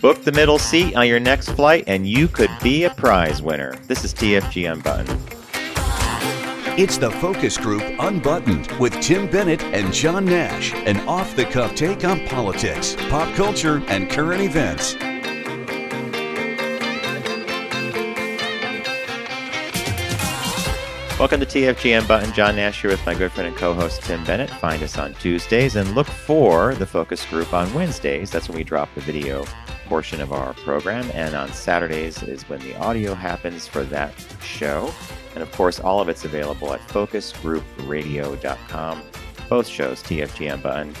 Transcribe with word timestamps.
Book 0.00 0.24
the 0.24 0.32
middle 0.32 0.58
seat 0.58 0.96
on 0.96 1.06
your 1.06 1.20
next 1.20 1.50
flight 1.50 1.84
and 1.86 2.08
you 2.08 2.26
could 2.26 2.50
be 2.62 2.84
a 2.84 2.90
prize 2.90 3.42
winner. 3.42 3.74
This 3.86 4.02
is 4.02 4.14
TFG 4.14 4.72
Unbuttoned. 4.72 5.10
It's 6.78 6.96
the 6.96 7.10
Focus 7.10 7.58
Group 7.58 7.82
Unbuttoned 7.98 8.72
with 8.80 8.98
Tim 9.02 9.28
Bennett 9.30 9.62
and 9.62 9.92
John 9.92 10.24
Nash, 10.24 10.72
an 10.72 11.00
off 11.00 11.36
the 11.36 11.44
cuff 11.44 11.74
take 11.74 12.02
on 12.06 12.26
politics, 12.28 12.96
pop 13.10 13.34
culture, 13.34 13.82
and 13.88 14.08
current 14.08 14.40
events. 14.40 14.94
Welcome 21.18 21.40
to 21.40 21.46
TFG 21.46 22.00
Unbuttoned. 22.00 22.32
John 22.32 22.56
Nash 22.56 22.80
here 22.80 22.90
with 22.90 23.04
my 23.04 23.12
good 23.12 23.32
friend 23.32 23.48
and 23.48 23.56
co 23.58 23.74
host 23.74 24.00
Tim 24.00 24.24
Bennett. 24.24 24.48
Find 24.48 24.82
us 24.82 24.96
on 24.96 25.12
Tuesdays 25.12 25.76
and 25.76 25.94
look 25.94 26.06
for 26.06 26.74
the 26.76 26.86
Focus 26.86 27.26
Group 27.26 27.52
on 27.52 27.70
Wednesdays. 27.74 28.30
That's 28.30 28.48
when 28.48 28.56
we 28.56 28.64
drop 28.64 28.88
the 28.94 29.02
video 29.02 29.44
portion 29.90 30.20
of 30.20 30.32
our 30.32 30.54
program. 30.54 31.10
And 31.14 31.34
on 31.34 31.52
Saturdays 31.52 32.22
is 32.22 32.48
when 32.48 32.60
the 32.60 32.78
audio 32.78 33.12
happens 33.12 33.66
for 33.66 33.82
that 33.84 34.14
show. 34.40 34.94
And 35.34 35.42
of 35.42 35.50
course, 35.50 35.80
all 35.80 36.00
of 36.00 36.08
it's 36.08 36.24
available 36.24 36.72
at 36.72 36.80
focusgroupradio.com. 36.82 39.02
Both 39.48 39.66
shows, 39.66 40.00
TFG 40.04 40.62
Button 40.62 40.94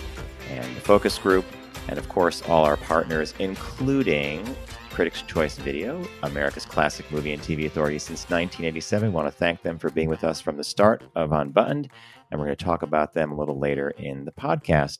and 0.50 0.76
the 0.76 0.80
Focus 0.80 1.18
Group. 1.18 1.44
And 1.86 2.00
of 2.00 2.08
course, 2.08 2.42
all 2.42 2.64
our 2.64 2.76
partners, 2.76 3.32
including 3.38 4.44
Critics' 4.90 5.22
Choice 5.22 5.56
Video, 5.56 6.04
America's 6.24 6.66
classic 6.66 7.08
movie 7.12 7.32
and 7.32 7.40
TV 7.40 7.66
authority 7.66 8.00
since 8.00 8.28
1987. 8.28 9.08
I 9.08 9.12
want 9.12 9.28
to 9.28 9.32
thank 9.32 9.62
them 9.62 9.78
for 9.78 9.90
being 9.90 10.08
with 10.08 10.24
us 10.24 10.40
from 10.40 10.56
the 10.56 10.64
start 10.64 11.04
of 11.14 11.30
Unbuttoned, 11.30 11.88
and 12.30 12.40
we're 12.40 12.46
going 12.46 12.56
to 12.56 12.64
talk 12.64 12.82
about 12.82 13.14
them 13.14 13.30
a 13.30 13.36
little 13.36 13.60
later 13.60 13.90
in 13.90 14.24
the 14.24 14.32
podcast. 14.32 14.98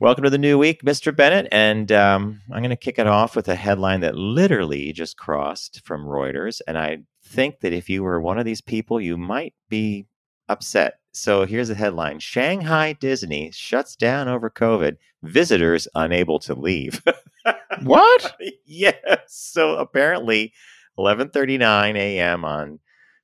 Welcome 0.00 0.24
to 0.24 0.30
the 0.30 0.38
new 0.38 0.56
week, 0.56 0.82
Mr. 0.82 1.14
Bennett, 1.14 1.46
and 1.52 1.92
um, 1.92 2.40
I'm 2.50 2.62
going 2.62 2.70
to 2.70 2.76
kick 2.76 2.98
it 2.98 3.06
off 3.06 3.36
with 3.36 3.48
a 3.48 3.54
headline 3.54 4.00
that 4.00 4.14
literally 4.14 4.94
just 4.94 5.18
crossed 5.18 5.82
from 5.84 6.06
Reuters, 6.06 6.62
and 6.66 6.78
I 6.78 7.00
think 7.22 7.60
that 7.60 7.74
if 7.74 7.90
you 7.90 8.02
were 8.02 8.18
one 8.18 8.38
of 8.38 8.46
these 8.46 8.62
people, 8.62 8.98
you 8.98 9.18
might 9.18 9.52
be 9.68 10.06
upset. 10.48 11.00
So 11.12 11.44
here's 11.44 11.68
the 11.68 11.74
headline 11.74 12.18
Shanghai 12.18 12.94
Disney 12.94 13.50
shuts 13.52 13.94
down 13.94 14.26
over 14.26 14.48
COVID, 14.48 14.96
visitors 15.22 15.86
unable 15.94 16.38
to 16.38 16.54
leave. 16.54 17.02
what? 17.82 18.40
yes. 18.64 18.96
So 19.26 19.76
apparently 19.76 20.54
11:39 20.98 21.96
a.m. 21.96 22.46
on 22.46 22.78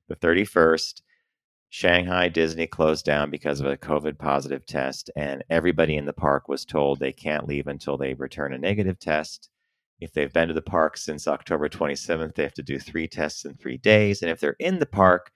the 0.09 0.15
31st, 0.15 1.01
Shanghai 1.69 2.29
Disney 2.29 2.65
closed 2.65 3.05
down 3.05 3.29
because 3.29 3.59
of 3.59 3.65
a 3.65 3.77
COVID 3.77 4.17
positive 4.17 4.65
test 4.65 5.11
and 5.15 5.43
everybody 5.49 5.97
in 5.97 6.05
the 6.05 6.13
park 6.13 6.47
was 6.47 6.63
told 6.65 6.99
they 6.99 7.11
can't 7.11 7.47
leave 7.47 7.67
until 7.67 7.97
they 7.97 8.13
return 8.13 8.53
a 8.53 8.57
negative 8.57 8.99
test. 8.99 9.49
If 9.99 10.13
they've 10.13 10.31
been 10.31 10.47
to 10.47 10.53
the 10.53 10.61
park 10.61 10.95
since 10.95 11.27
October 11.27 11.67
27th, 11.67 12.35
they 12.35 12.43
have 12.43 12.53
to 12.53 12.63
do 12.63 12.79
3 12.79 13.07
tests 13.07 13.43
in 13.45 13.55
3 13.55 13.77
days 13.77 14.21
and 14.21 14.31
if 14.31 14.39
they're 14.39 14.55
in 14.59 14.79
the 14.79 14.85
park 14.85 15.31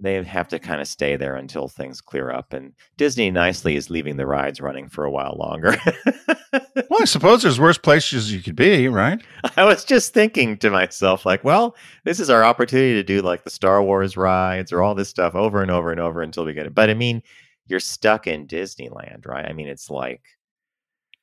they 0.00 0.22
have 0.22 0.48
to 0.48 0.58
kind 0.58 0.80
of 0.80 0.88
stay 0.88 1.16
there 1.16 1.36
until 1.36 1.68
things 1.68 2.00
clear 2.00 2.30
up. 2.30 2.52
And 2.52 2.72
Disney 2.96 3.30
nicely 3.30 3.76
is 3.76 3.90
leaving 3.90 4.16
the 4.16 4.26
rides 4.26 4.60
running 4.60 4.88
for 4.88 5.04
a 5.04 5.10
while 5.10 5.36
longer. 5.38 5.76
well, 6.52 7.00
I 7.00 7.04
suppose 7.04 7.42
there's 7.42 7.60
worse 7.60 7.78
places 7.78 8.32
you 8.32 8.42
could 8.42 8.56
be, 8.56 8.88
right? 8.88 9.22
I 9.56 9.64
was 9.64 9.84
just 9.84 10.12
thinking 10.12 10.56
to 10.58 10.70
myself, 10.70 11.24
like, 11.24 11.44
well, 11.44 11.76
this 12.04 12.20
is 12.20 12.30
our 12.30 12.44
opportunity 12.44 12.94
to 12.94 13.02
do 13.02 13.22
like 13.22 13.44
the 13.44 13.50
Star 13.50 13.82
Wars 13.82 14.16
rides 14.16 14.72
or 14.72 14.82
all 14.82 14.94
this 14.94 15.08
stuff 15.08 15.34
over 15.34 15.62
and 15.62 15.70
over 15.70 15.90
and 15.90 16.00
over 16.00 16.22
until 16.22 16.44
we 16.44 16.54
get 16.54 16.66
it. 16.66 16.74
But 16.74 16.90
I 16.90 16.94
mean, 16.94 17.22
you're 17.66 17.80
stuck 17.80 18.26
in 18.26 18.46
Disneyland, 18.46 19.26
right? 19.26 19.46
I 19.46 19.52
mean, 19.52 19.68
it's 19.68 19.90
like 19.90 20.22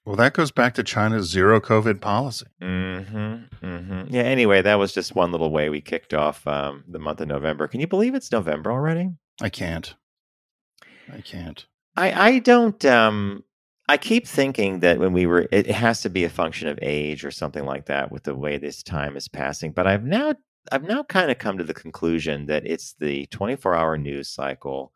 well, 0.05 0.15
that 0.15 0.33
goes 0.33 0.51
back 0.51 0.73
to 0.75 0.83
China's 0.83 1.29
zero 1.29 1.59
COVID 1.59 2.01
policy. 2.01 2.47
Mm-hmm, 2.61 3.65
mm-hmm. 3.65 4.13
Yeah. 4.13 4.23
Anyway, 4.23 4.61
that 4.61 4.75
was 4.75 4.93
just 4.93 5.15
one 5.15 5.31
little 5.31 5.51
way 5.51 5.69
we 5.69 5.81
kicked 5.81 6.13
off 6.13 6.45
um, 6.47 6.83
the 6.87 6.99
month 6.99 7.21
of 7.21 7.27
November. 7.27 7.67
Can 7.67 7.79
you 7.79 7.87
believe 7.87 8.15
it's 8.15 8.31
November 8.31 8.71
already? 8.71 9.11
I 9.41 9.49
can't. 9.49 9.93
I 11.11 11.21
can't. 11.21 11.65
I 11.95 12.29
I 12.29 12.39
don't. 12.39 12.83
Um, 12.85 13.43
I 13.87 13.97
keep 13.97 14.25
thinking 14.25 14.79
that 14.79 14.99
when 14.99 15.11
we 15.11 15.25
were, 15.25 15.47
it 15.51 15.67
has 15.67 16.01
to 16.01 16.09
be 16.09 16.23
a 16.23 16.29
function 16.29 16.67
of 16.67 16.79
age 16.81 17.25
or 17.25 17.31
something 17.31 17.65
like 17.65 17.87
that 17.87 18.11
with 18.11 18.23
the 18.23 18.35
way 18.35 18.57
this 18.57 18.81
time 18.81 19.17
is 19.17 19.27
passing. 19.27 19.71
But 19.73 19.85
I've 19.85 20.05
now 20.05 20.33
I've 20.71 20.83
now 20.83 21.03
kind 21.03 21.29
of 21.29 21.39
come 21.39 21.57
to 21.57 21.63
the 21.63 21.73
conclusion 21.73 22.45
that 22.45 22.65
it's 22.65 22.93
the 22.99 23.25
24 23.27 23.75
hour 23.75 23.97
news 23.97 24.29
cycle 24.29 24.93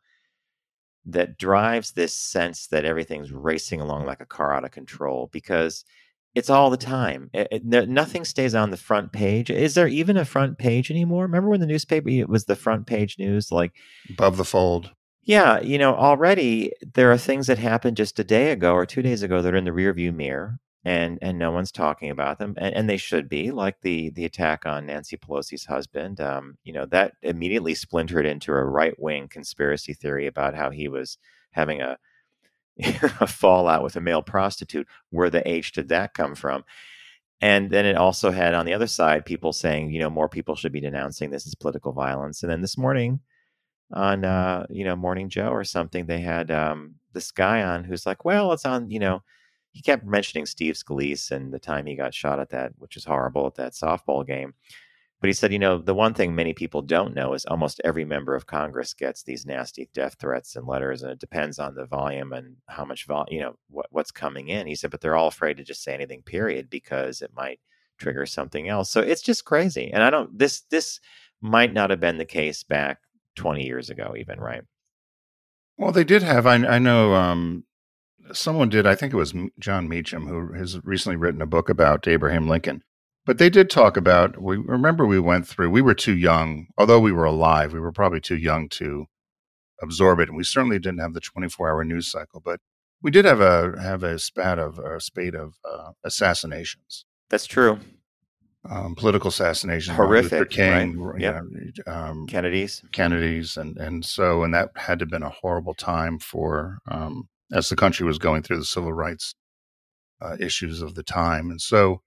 that 1.06 1.38
drives 1.38 1.92
this 1.92 2.14
sense 2.14 2.68
that 2.68 2.86
everything's 2.86 3.32
racing 3.32 3.82
along 3.82 4.06
like 4.06 4.22
a 4.22 4.26
car 4.26 4.54
out 4.54 4.66
of 4.66 4.72
control 4.72 5.30
because 5.32 5.86
it's 6.34 6.50
all 6.50 6.70
the 6.70 6.78
time. 6.78 7.30
Eh, 7.34 7.42
eh, 7.42 7.48
it, 7.52 7.74
it, 7.74 7.90
nothing 7.90 8.26
stays 8.26 8.54
on 8.54 8.72
the 8.72 8.78
front 8.78 9.12
page. 9.12 9.50
Is 9.50 9.74
there 9.74 9.88
even 9.88 10.18
a 10.18 10.26
front 10.26 10.58
page 10.58 10.92
anymore? 10.92 11.24
Remember 11.24 11.50
when 11.50 11.62
the 11.62 11.68
newspaper 11.68 12.10
it 12.10 12.30
was 12.30 12.46
the 12.46 12.56
front 12.56 12.88
page 12.88 13.18
news, 13.18 13.52
like 13.52 13.74
above 14.10 14.38
the 14.38 14.46
fold? 14.46 14.92
Yeah, 15.24 15.60
you 15.62 15.80
know, 15.80 15.96
already 15.96 16.72
there 16.94 17.12
are 17.12 17.18
things 17.18 17.48
that 17.48 17.58
happened 17.58 17.98
just 17.98 18.20
a 18.20 18.24
day 18.24 18.52
ago 18.52 18.74
or 18.74 18.86
two 18.86 19.02
days 19.02 19.24
ago 19.24 19.42
that 19.42 19.54
are 19.54 19.58
in 19.58 19.66
the 19.66 19.72
rearview 19.72 20.14
mirror 20.14 20.60
and 20.86 21.18
and 21.22 21.38
no 21.40 21.52
one's 21.52 21.72
talking 21.72 22.12
about 22.12 22.38
them 22.38 22.54
and, 22.58 22.74
and, 22.76 22.90
they 22.90 22.96
should 22.96 23.28
be 23.28 23.50
like 23.50 23.82
the 23.82 24.12
the 24.12 24.24
attack 24.24 24.66
on 24.66 24.86
Nancy 24.86 25.18
Pelosi's 25.18 25.66
husband 25.66 26.22
um, 26.22 26.58
you 26.64 26.72
know 26.72 26.86
that 26.86 27.14
immediately 27.24 27.74
splintered 27.74 28.26
into 28.26 28.52
a 28.54 28.64
right 28.64 28.98
wing 29.00 29.28
conspiracy 29.28 29.94
theory 29.94 30.28
about 30.28 30.54
how 30.56 30.70
he 30.70 30.88
was 30.88 31.18
having 31.52 31.82
a 31.82 31.98
a 33.20 33.28
fallout 33.28 33.84
with 33.84 33.96
a 33.96 34.02
male 34.02 34.22
prostitute 34.22 34.88
where 35.10 35.30
the 35.30 35.48
H 35.50 35.72
did 35.72 35.90
that 35.90 36.14
come 36.14 36.36
from. 36.36 36.64
And 37.42 37.70
then 37.70 37.86
it 37.86 37.96
also 37.96 38.32
had 38.32 38.54
on 38.54 38.66
the 38.66 38.74
other 38.74 38.88
side 38.88 39.26
people 39.26 39.54
saying 39.54 39.92
you 39.92 40.00
know 40.00 40.10
more 40.10 40.30
people 40.30 40.56
should 40.56 40.72
be 40.72 40.82
denouncing 40.82 41.32
this 41.32 41.48
as 41.48 41.56
political 41.56 41.94
violence. 41.94 42.44
And 42.44 42.52
then 42.52 42.62
this 42.62 42.78
morning 42.78 43.22
on 43.92 44.26
uh, 44.26 44.66
you 44.70 44.84
know 44.84 44.96
morning 44.96 45.30
joe 45.30 45.50
or 45.50 45.64
something 45.64 46.06
they 46.06 46.20
had 46.22 46.52
um, 46.52 46.96
this 47.14 47.32
guy 47.32 47.64
on 47.64 47.84
who's 47.84 48.06
like 48.06 48.26
well 48.26 48.52
it's 48.52 48.66
on 48.66 48.90
you 48.90 49.00
know 49.00 49.22
he 49.76 49.82
kept 49.82 50.06
mentioning 50.06 50.46
Steve 50.46 50.76
Scalise 50.76 51.32
and 51.32 51.54
the 51.54 51.60
time 51.60 51.86
he 51.86 51.98
got 51.98 52.14
shot 52.14 52.40
at 52.40 52.50
that, 52.52 52.72
which 52.78 52.96
is 52.96 53.04
horrible 53.04 53.46
at 53.46 53.56
that 53.56 53.74
softball 53.74 54.26
game. 54.26 54.54
But 55.20 55.28
he 55.28 55.34
said, 55.34 55.52
you 55.52 55.60
know, 55.60 55.80
the 55.80 55.94
one 55.94 56.14
thing 56.14 56.34
many 56.34 56.54
people 56.54 56.82
don't 56.82 57.14
know 57.14 57.34
is 57.34 57.46
almost 57.46 57.82
every 57.84 58.06
member 58.06 58.36
of 58.36 58.48
Congress 58.48 58.94
gets 58.94 59.24
these 59.24 59.46
nasty 59.46 59.90
death 59.94 60.16
threats 60.18 60.56
and 60.56 60.66
letters, 60.66 61.04
and 61.04 61.12
it 61.12 61.20
depends 61.20 61.60
on 61.60 61.76
the 61.76 61.86
volume 61.86 62.32
and 62.32 62.56
how 62.68 62.86
much 62.86 63.06
vol, 63.06 63.26
you 63.30 63.42
know, 63.42 63.58
what, 63.70 63.88
what's 63.90 64.12
coming 64.12 64.48
in. 64.48 64.66
He 64.66 64.76
said, 64.76 64.92
but 64.92 65.02
they're 65.02 65.18
all 65.18 65.28
afraid 65.28 65.58
to 65.58 65.64
just 65.66 65.84
say 65.84 65.94
anything, 65.94 66.22
period, 66.22 66.70
because 66.70 67.22
it 67.22 67.32
might 67.36 67.60
trigger 67.98 68.26
something 68.26 68.70
else. 68.70 68.90
So 68.90 69.02
it's 69.02 69.22
just 69.22 69.44
crazy. 69.44 69.92
And 69.92 70.04
I 70.04 70.10
don't. 70.10 70.40
This 70.40 70.62
this 70.70 71.02
might 71.42 71.74
not 71.74 71.90
have 71.90 72.00
been 72.00 72.18
the 72.18 72.24
case 72.24 72.64
back 72.64 73.00
20 73.36 73.66
years 73.66 73.90
ago, 73.90 74.16
even 74.18 74.40
right. 74.40 74.64
Well, 75.78 75.92
they 75.92 76.06
did 76.06 76.24
have. 76.24 76.48
I, 76.48 76.56
I 76.56 76.80
know 76.80 77.14
um, 77.14 77.66
someone 78.34 78.70
did, 78.70 78.88
I 78.88 78.96
think 78.96 79.14
it 79.14 79.18
was 79.18 79.34
Jon 79.60 79.88
Meacham, 79.88 80.28
who 80.28 80.54
has 80.54 80.84
recently 80.84 81.16
written 81.16 81.42
a 81.42 81.48
book 81.48 81.70
about 81.70 82.08
Abraham 82.08 82.48
Lincoln. 82.48 82.82
But 83.26 83.40
they 83.40 83.50
did 83.50 83.70
talk 83.70 83.98
about, 83.98 84.42
we 84.42 84.58
remember 84.58 85.06
we 85.06 85.20
went 85.20 85.48
through, 85.48 85.72
we 85.72 85.82
were 85.82 85.96
too 85.96 86.16
young, 86.16 86.68
although 86.78 87.00
we 87.00 87.12
were 87.12 87.26
alive, 87.26 87.74
we 87.74 87.80
were 87.80 87.92
probably 87.92 88.22
too 88.22 88.38
young 88.38 88.70
to 88.70 89.06
absorb 89.82 90.20
it. 90.20 90.30
And 90.30 90.38
we 90.38 90.44
certainly 90.44 90.78
didn't 90.78 91.00
have 91.00 91.14
the 91.14 91.22
24 91.22 91.70
hour 91.70 91.84
news 91.84 92.12
cycle, 92.12 92.40
but 92.40 92.60
we 93.02 93.10
did 93.10 93.26
have 93.26 93.42
a, 93.42 93.74
have 93.82 94.04
a 94.04 94.20
spat 94.20 94.60
of, 94.60 94.78
a 94.78 95.00
spate 95.00 95.34
of 95.34 95.56
uh, 95.68 95.92
assassinations. 96.04 97.06
That's 97.30 97.48
true. 97.48 97.80
Um, 98.68 98.96
political 98.96 99.28
assassinations, 99.28 99.96
horrific, 99.96 100.32
Luther 100.32 100.46
King, 100.46 101.00
right? 101.00 101.22
yeah, 101.22 101.42
um, 101.86 102.26
Kennedy's, 102.26 102.84
Kennedy's, 102.92 103.58
and 103.58 103.78
and 103.78 104.04
so 104.04 104.44
and 104.44 104.56
that 104.56 104.72
had 104.76 104.98
to 104.98 105.04
have 105.04 105.12
been 105.12 105.22
a 105.22 105.30
horrible 105.30 105.76
time 105.76 106.18
for 106.18 106.80
um, 106.88 107.30
as 107.52 107.70
the 107.70 107.76
country 107.76 108.06
was 108.06 108.18
going 108.18 108.44
through 108.44 108.58
the 108.58 108.66
civil 108.66 108.94
rights 108.94 109.36
uh, 110.22 110.36
issues 110.40 110.82
of 110.82 110.96
the 110.96 111.04
time. 111.04 111.50
And 111.50 111.62
so 111.62 112.02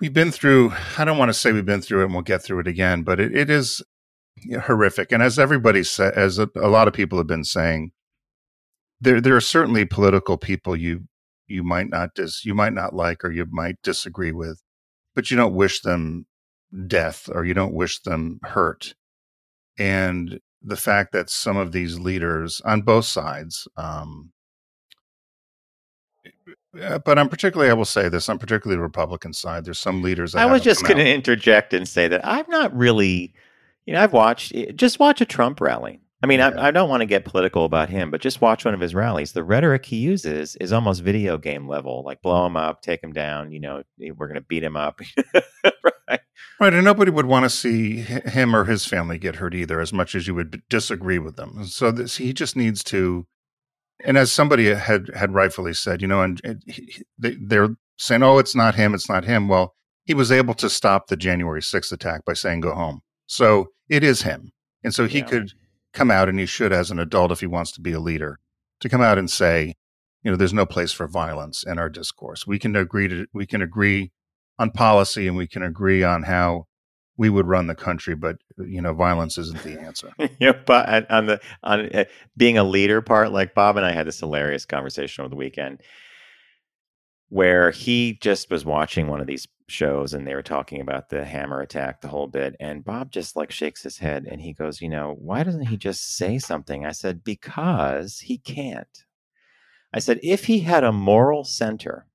we've 0.00 0.12
been 0.12 0.32
through, 0.32 0.72
I 0.98 1.04
don't 1.04 1.18
want 1.18 1.28
to 1.30 1.34
say 1.34 1.52
we've 1.52 1.64
been 1.64 1.82
through 1.82 2.02
it 2.02 2.04
and 2.04 2.12
we'll 2.12 2.22
get 2.22 2.42
through 2.42 2.60
it 2.60 2.68
again, 2.68 3.02
but 3.02 3.20
it, 3.20 3.34
it 3.34 3.50
is 3.50 3.82
horrific. 4.64 5.12
And 5.12 5.22
as 5.22 5.38
everybody 5.38 5.82
said, 5.82 6.14
as 6.14 6.38
a, 6.38 6.48
a 6.56 6.68
lot 6.68 6.88
of 6.88 6.94
people 6.94 7.18
have 7.18 7.26
been 7.26 7.44
saying, 7.44 7.92
there, 9.00 9.20
there 9.20 9.36
are 9.36 9.40
certainly 9.40 9.84
political 9.84 10.36
people 10.36 10.76
you, 10.76 11.04
you 11.46 11.62
might 11.62 11.88
not 11.88 12.14
dis, 12.14 12.44
you 12.44 12.54
might 12.54 12.72
not 12.72 12.94
like, 12.94 13.24
or 13.24 13.30
you 13.30 13.46
might 13.50 13.76
disagree 13.82 14.32
with, 14.32 14.62
but 15.14 15.30
you 15.30 15.36
don't 15.36 15.54
wish 15.54 15.80
them 15.80 16.26
death 16.86 17.28
or 17.32 17.44
you 17.44 17.54
don't 17.54 17.74
wish 17.74 18.00
them 18.02 18.40
hurt. 18.42 18.94
And 19.78 20.40
the 20.66 20.76
fact 20.76 21.12
that 21.12 21.30
some 21.30 21.56
of 21.56 21.72
these 21.72 21.98
leaders 21.98 22.60
on 22.64 22.82
both 22.82 23.04
sides, 23.04 23.68
um, 23.76 24.32
eh, 26.78 26.98
but 26.98 27.18
I'm 27.18 27.28
particularly, 27.28 27.70
I 27.70 27.74
will 27.74 27.84
say 27.84 28.08
this, 28.08 28.28
I'm 28.28 28.38
particularly 28.38 28.80
Republican 28.80 29.32
side. 29.32 29.64
There's 29.64 29.78
some 29.78 30.02
leaders. 30.02 30.34
I 30.34 30.46
was 30.46 30.62
just 30.62 30.82
going 30.82 30.98
to 30.98 31.08
interject 31.08 31.72
and 31.72 31.88
say 31.88 32.08
that 32.08 32.26
I'm 32.26 32.46
not 32.48 32.76
really, 32.76 33.32
you 33.86 33.94
know, 33.94 34.02
I've 34.02 34.12
watched, 34.12 34.54
eh, 34.54 34.72
just 34.72 34.98
watch 34.98 35.20
a 35.20 35.24
Trump 35.24 35.60
rally. 35.60 36.00
I 36.22 36.26
mean, 36.26 36.40
Yeah. 36.40 36.48
I, 36.48 36.68
I 36.68 36.70
don't 36.72 36.88
want 36.88 37.02
to 37.02 37.06
get 37.06 37.24
political 37.24 37.64
about 37.64 37.88
him, 37.90 38.10
but 38.10 38.20
just 38.20 38.40
watch 38.40 38.64
one 38.64 38.74
of 38.74 38.80
his 38.80 38.94
rallies. 38.94 39.32
The 39.32 39.44
rhetoric 39.44 39.84
he 39.84 39.96
uses 39.96 40.56
is 40.56 40.72
almost 40.72 41.02
video 41.02 41.38
game 41.38 41.68
level, 41.68 42.02
like 42.04 42.22
blow 42.22 42.46
him 42.46 42.56
up, 42.56 42.82
take 42.82 43.04
him 43.04 43.12
down. 43.12 43.52
You 43.52 43.60
know, 43.60 43.82
we're 43.98 44.26
going 44.26 44.34
to 44.34 44.40
beat 44.40 44.64
him 44.64 44.76
up. 44.76 45.00
right? 45.64 45.92
Right, 46.60 46.72
and 46.72 46.84
nobody 46.84 47.10
would 47.10 47.26
want 47.26 47.44
to 47.44 47.50
see 47.50 47.98
him 47.98 48.54
or 48.54 48.64
his 48.64 48.86
family 48.86 49.18
get 49.18 49.36
hurt 49.36 49.54
either, 49.54 49.80
as 49.80 49.92
much 49.92 50.14
as 50.14 50.26
you 50.26 50.34
would 50.34 50.62
disagree 50.68 51.18
with 51.18 51.36
them. 51.36 51.64
So 51.66 51.90
this, 51.90 52.16
he 52.16 52.32
just 52.32 52.56
needs 52.56 52.82
to, 52.84 53.26
and 54.04 54.16
as 54.16 54.32
somebody 54.32 54.66
had 54.74 55.10
had 55.14 55.34
rightfully 55.34 55.74
said, 55.74 56.00
you 56.02 56.08
know, 56.08 56.22
and, 56.22 56.40
and 56.44 56.62
he, 56.66 57.02
they, 57.18 57.36
they're 57.40 57.76
saying, 57.98 58.22
"Oh, 58.22 58.38
it's 58.38 58.54
not 58.54 58.74
him, 58.74 58.94
it's 58.94 59.08
not 59.08 59.24
him." 59.24 59.48
Well, 59.48 59.74
he 60.04 60.14
was 60.14 60.32
able 60.32 60.54
to 60.54 60.70
stop 60.70 61.08
the 61.08 61.16
January 61.16 61.62
sixth 61.62 61.92
attack 61.92 62.24
by 62.24 62.34
saying, 62.34 62.60
"Go 62.60 62.74
home." 62.74 63.00
So 63.26 63.68
it 63.88 64.02
is 64.04 64.22
him, 64.22 64.52
and 64.82 64.94
so 64.94 65.06
he 65.06 65.18
Yeah. 65.18 65.26
could 65.26 65.52
come 65.92 66.10
out, 66.10 66.28
and 66.28 66.38
he 66.38 66.46
should, 66.46 66.72
as 66.72 66.90
an 66.90 66.98
adult, 66.98 67.32
if 67.32 67.40
he 67.40 67.46
wants 67.46 67.72
to 67.72 67.80
be 67.80 67.92
a 67.92 68.00
leader, 68.00 68.38
to 68.80 68.88
come 68.88 69.00
out 69.00 69.16
and 69.18 69.30
say, 69.30 69.74
you 70.22 70.30
know, 70.30 70.36
there's 70.36 70.52
no 70.52 70.66
place 70.66 70.92
for 70.92 71.06
violence 71.06 71.62
in 71.62 71.78
our 71.78 71.88
discourse. 71.88 72.46
We 72.46 72.58
can 72.58 72.76
agree 72.76 73.08
to 73.08 73.26
we 73.32 73.46
can 73.46 73.62
agree 73.62 74.12
on 74.58 74.70
policy 74.70 75.26
and 75.26 75.36
we 75.36 75.46
can 75.46 75.62
agree 75.62 76.02
on 76.02 76.22
how 76.24 76.66
we 77.18 77.30
would 77.30 77.46
run 77.46 77.66
the 77.66 77.74
country, 77.74 78.14
but 78.14 78.36
you 78.58 78.80
know, 78.80 78.92
violence 78.92 79.38
isn't 79.38 79.62
the 79.62 79.80
answer. 79.80 80.12
yeah, 80.40 80.52
but 80.52 81.10
on- 81.10 81.26
the 81.26 81.40
on 81.62 81.88
uh, 81.94 82.04
being 82.36 82.58
a 82.58 82.64
leader 82.64 83.00
part, 83.00 83.32
like 83.32 83.54
Bob 83.54 83.76
and 83.76 83.86
I 83.86 83.92
had 83.92 84.06
this 84.06 84.20
hilarious 84.20 84.64
conversation 84.64 85.22
over 85.22 85.30
the 85.30 85.36
weekend 85.36 85.80
where 87.28 87.70
he 87.70 88.18
just 88.20 88.50
was 88.50 88.64
watching 88.64 89.08
one 89.08 89.20
of 89.20 89.26
these 89.26 89.48
shows 89.68 90.14
and 90.14 90.26
they 90.26 90.34
were 90.34 90.42
talking 90.42 90.80
about 90.80 91.08
the 91.08 91.24
hammer 91.24 91.60
attack 91.60 92.00
the 92.00 92.06
whole 92.06 92.28
bit 92.28 92.54
and 92.60 92.84
Bob 92.84 93.10
just 93.10 93.34
like 93.34 93.50
shakes 93.50 93.82
his 93.82 93.98
head 93.98 94.24
and 94.30 94.40
he 94.40 94.52
goes, 94.52 94.80
"You 94.80 94.88
know, 94.88 95.16
why 95.18 95.42
doesn't 95.42 95.66
he 95.66 95.76
just 95.76 96.16
say 96.16 96.38
something?" 96.38 96.84
I 96.84 96.92
said, 96.92 97.24
"Because 97.24 98.20
he 98.20 98.38
can't." 98.38 99.04
I 99.92 99.98
said, 100.00 100.20
"If 100.22 100.44
he 100.44 100.60
had 100.60 100.84
a 100.84 100.92
moral 100.92 101.44
center, 101.44 102.06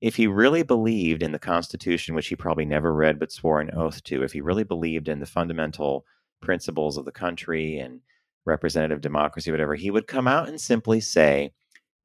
if 0.00 0.16
he 0.16 0.26
really 0.26 0.62
believed 0.62 1.22
in 1.22 1.32
the 1.32 1.38
Constitution, 1.38 2.14
which 2.14 2.28
he 2.28 2.36
probably 2.36 2.64
never 2.64 2.92
read 2.92 3.18
but 3.18 3.32
swore 3.32 3.60
an 3.60 3.70
oath 3.74 4.02
to, 4.04 4.22
if 4.22 4.32
he 4.32 4.40
really 4.40 4.64
believed 4.64 5.08
in 5.08 5.20
the 5.20 5.26
fundamental 5.26 6.06
principles 6.40 6.96
of 6.96 7.04
the 7.04 7.12
country 7.12 7.78
and 7.78 8.00
representative 8.46 9.02
democracy, 9.02 9.50
whatever, 9.50 9.74
he 9.74 9.90
would 9.90 10.06
come 10.06 10.26
out 10.26 10.48
and 10.48 10.60
simply 10.60 11.00
say, 11.00 11.52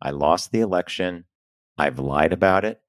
I 0.01 0.12
lost 0.12 0.51
the 0.51 0.59
election. 0.59 1.25
I've 1.77 2.00
lied 2.00 2.33
about 2.33 2.65
it. 2.65 2.81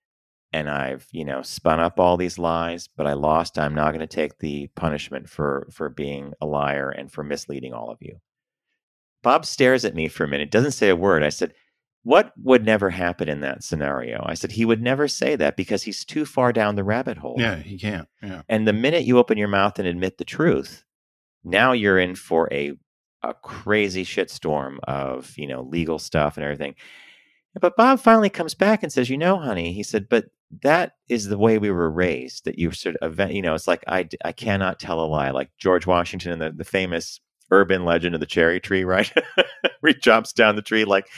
And 0.53 0.71
I've, 0.71 1.07
you 1.11 1.25
know, 1.25 1.43
spun 1.43 1.81
up 1.81 2.01
all 2.01 2.17
these 2.17 2.39
lies, 2.39 2.89
but 2.97 3.07
I 3.07 3.13
lost. 3.13 3.59
I'm 3.59 3.75
not 3.75 3.91
going 3.91 4.01
to 4.01 4.07
take 4.07 4.39
the 4.39 4.69
punishment 4.69 5.29
for 5.29 5.69
for 5.71 5.89
being 5.89 6.33
a 6.41 6.47
liar 6.47 6.89
and 6.89 7.13
for 7.13 7.23
misleading 7.23 7.75
all 7.75 7.91
of 7.91 7.99
you. 8.01 8.21
Bob 9.23 9.45
stares 9.45 9.85
at 9.85 9.95
me 9.95 10.09
for 10.09 10.25
a 10.25 10.29
minute, 10.29 10.51
doesn't 10.51 10.71
say 10.71 10.89
a 10.89 10.97
word. 10.97 11.25
I 11.25 11.31
said, 11.31 11.53
what 12.07 12.33
would 12.41 12.65
never 12.65 12.89
happen 12.89 13.29
in 13.29 13.41
that 13.41 13.65
scenario? 13.65 14.23
I 14.25 14.35
said, 14.35 14.53
he 14.53 14.65
would 14.65 14.81
never 14.81 15.09
say 15.09 15.35
that 15.35 15.57
because 15.57 15.83
he's 15.83 16.05
too 16.05 16.25
far 16.25 16.53
down 16.53 16.77
the 16.77 16.85
rabbit 16.85 17.19
hole. 17.19 17.35
Yeah, 17.37 17.57
he 17.57 17.77
can't. 17.77 18.07
Yeah. 18.23 18.43
And 18.49 18.65
the 18.65 18.73
minute 18.73 19.03
you 19.03 19.19
open 19.19 19.37
your 19.37 19.49
mouth 19.49 19.77
and 19.81 19.89
admit 19.89 20.17
the 20.17 20.25
truth, 20.25 20.85
now 21.43 21.73
you're 21.73 21.99
in 21.99 22.15
for 22.15 22.49
a 22.53 22.75
a 23.25 23.35
crazy 23.35 24.05
shitstorm 24.05 24.79
of, 24.85 25.37
you 25.37 25.49
know, 25.49 25.63
legal 25.63 25.99
stuff 25.99 26.37
and 26.37 26.45
everything. 26.45 26.77
But 27.61 27.75
Bob 27.75 27.99
finally 27.99 28.31
comes 28.31 28.55
back 28.55 28.85
and 28.85 28.93
says, 28.93 29.11
"You 29.11 29.19
know, 29.19 29.39
honey," 29.39 29.73
he 29.73 29.83
said, 29.83 30.09
"but 30.09 30.27
that 30.63 30.93
is 31.09 31.27
the 31.27 31.39
way 31.39 31.59
we 31.59 31.73
were 31.73 31.91
raised. 31.91 32.45
That 32.45 32.57
you 32.57 32.71
sort 32.71 32.95
of, 33.03 33.19
you 33.33 33.43
know, 33.43 33.55
it's 33.55 33.67
like 33.67 33.83
I, 33.89 34.09
I 34.25 34.31
cannot 34.31 34.79
tell 34.79 35.01
a 35.01 35.07
lie. 35.07 35.31
Like 35.31 35.51
George 35.59 35.89
Washington 35.89 36.31
and 36.31 36.41
the, 36.41 36.53
the 36.53 36.65
famous 36.65 37.19
urban 37.51 37.85
legend 37.85 38.15
of 38.15 38.21
the 38.21 38.27
cherry 38.27 38.61
tree, 38.61 38.85
right? 38.85 39.13
Where 39.81 39.93
he 39.93 39.99
jumps 39.99 40.33
down 40.33 40.55
the 40.55 40.63
tree. 40.63 40.85
Like 40.85 41.09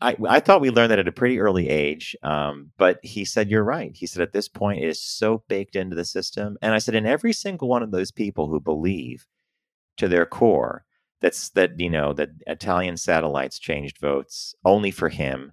I, 0.00 0.16
I 0.28 0.40
thought 0.40 0.60
we 0.60 0.70
learned 0.70 0.92
that 0.92 1.00
at 1.00 1.08
a 1.08 1.12
pretty 1.12 1.40
early 1.40 1.68
age. 1.68 2.14
Um, 2.22 2.70
but 2.78 3.00
he 3.02 3.24
said, 3.24 3.50
You're 3.50 3.64
right. 3.64 3.90
He 3.94 4.06
said, 4.06 4.22
At 4.22 4.32
this 4.32 4.48
point, 4.48 4.82
it 4.82 4.88
is 4.88 5.02
so 5.02 5.42
baked 5.48 5.76
into 5.76 5.96
the 5.96 6.04
system. 6.04 6.56
And 6.62 6.72
I 6.72 6.78
said, 6.78 6.94
In 6.94 7.06
every 7.06 7.32
single 7.32 7.68
one 7.68 7.82
of 7.82 7.90
those 7.90 8.10
people 8.12 8.48
who 8.48 8.60
believe 8.60 9.26
to 9.96 10.08
their 10.08 10.26
core 10.26 10.84
that's 11.20 11.48
that, 11.50 11.80
you 11.80 11.90
know, 11.90 12.12
that 12.12 12.30
Italian 12.46 12.96
satellites 12.96 13.58
changed 13.58 13.98
votes 13.98 14.54
only 14.64 14.92
for 14.92 15.08
him, 15.08 15.52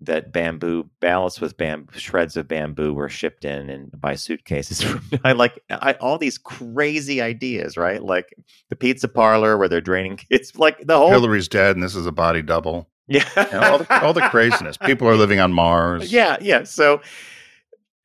that 0.00 0.30
bamboo 0.30 0.90
ballots 1.00 1.40
with 1.40 1.56
bam, 1.56 1.86
shreds 1.96 2.36
of 2.36 2.46
bamboo 2.46 2.92
were 2.92 3.08
shipped 3.08 3.46
in 3.46 3.70
and 3.70 3.98
by 3.98 4.14
suitcases. 4.14 4.84
I 5.24 5.32
like 5.32 5.58
I, 5.70 5.94
all 5.94 6.18
these 6.18 6.36
crazy 6.36 7.22
ideas, 7.22 7.78
right? 7.78 8.02
Like 8.02 8.34
the 8.68 8.76
pizza 8.76 9.08
parlor 9.08 9.56
where 9.56 9.68
they're 9.68 9.80
draining 9.80 10.18
kids, 10.18 10.54
like 10.58 10.86
the 10.86 10.98
whole 10.98 11.08
Hillary's 11.08 11.48
dead, 11.48 11.76
and 11.76 11.82
this 11.82 11.96
is 11.96 12.06
a 12.06 12.12
body 12.12 12.42
double. 12.42 12.90
Yeah, 13.08 13.70
all, 13.70 13.78
the, 13.78 14.04
all 14.04 14.12
the 14.12 14.28
craziness. 14.28 14.76
People 14.76 15.08
are 15.08 15.16
living 15.16 15.38
on 15.38 15.52
Mars. 15.52 16.12
yeah, 16.12 16.36
yeah. 16.40 16.64
So 16.64 17.00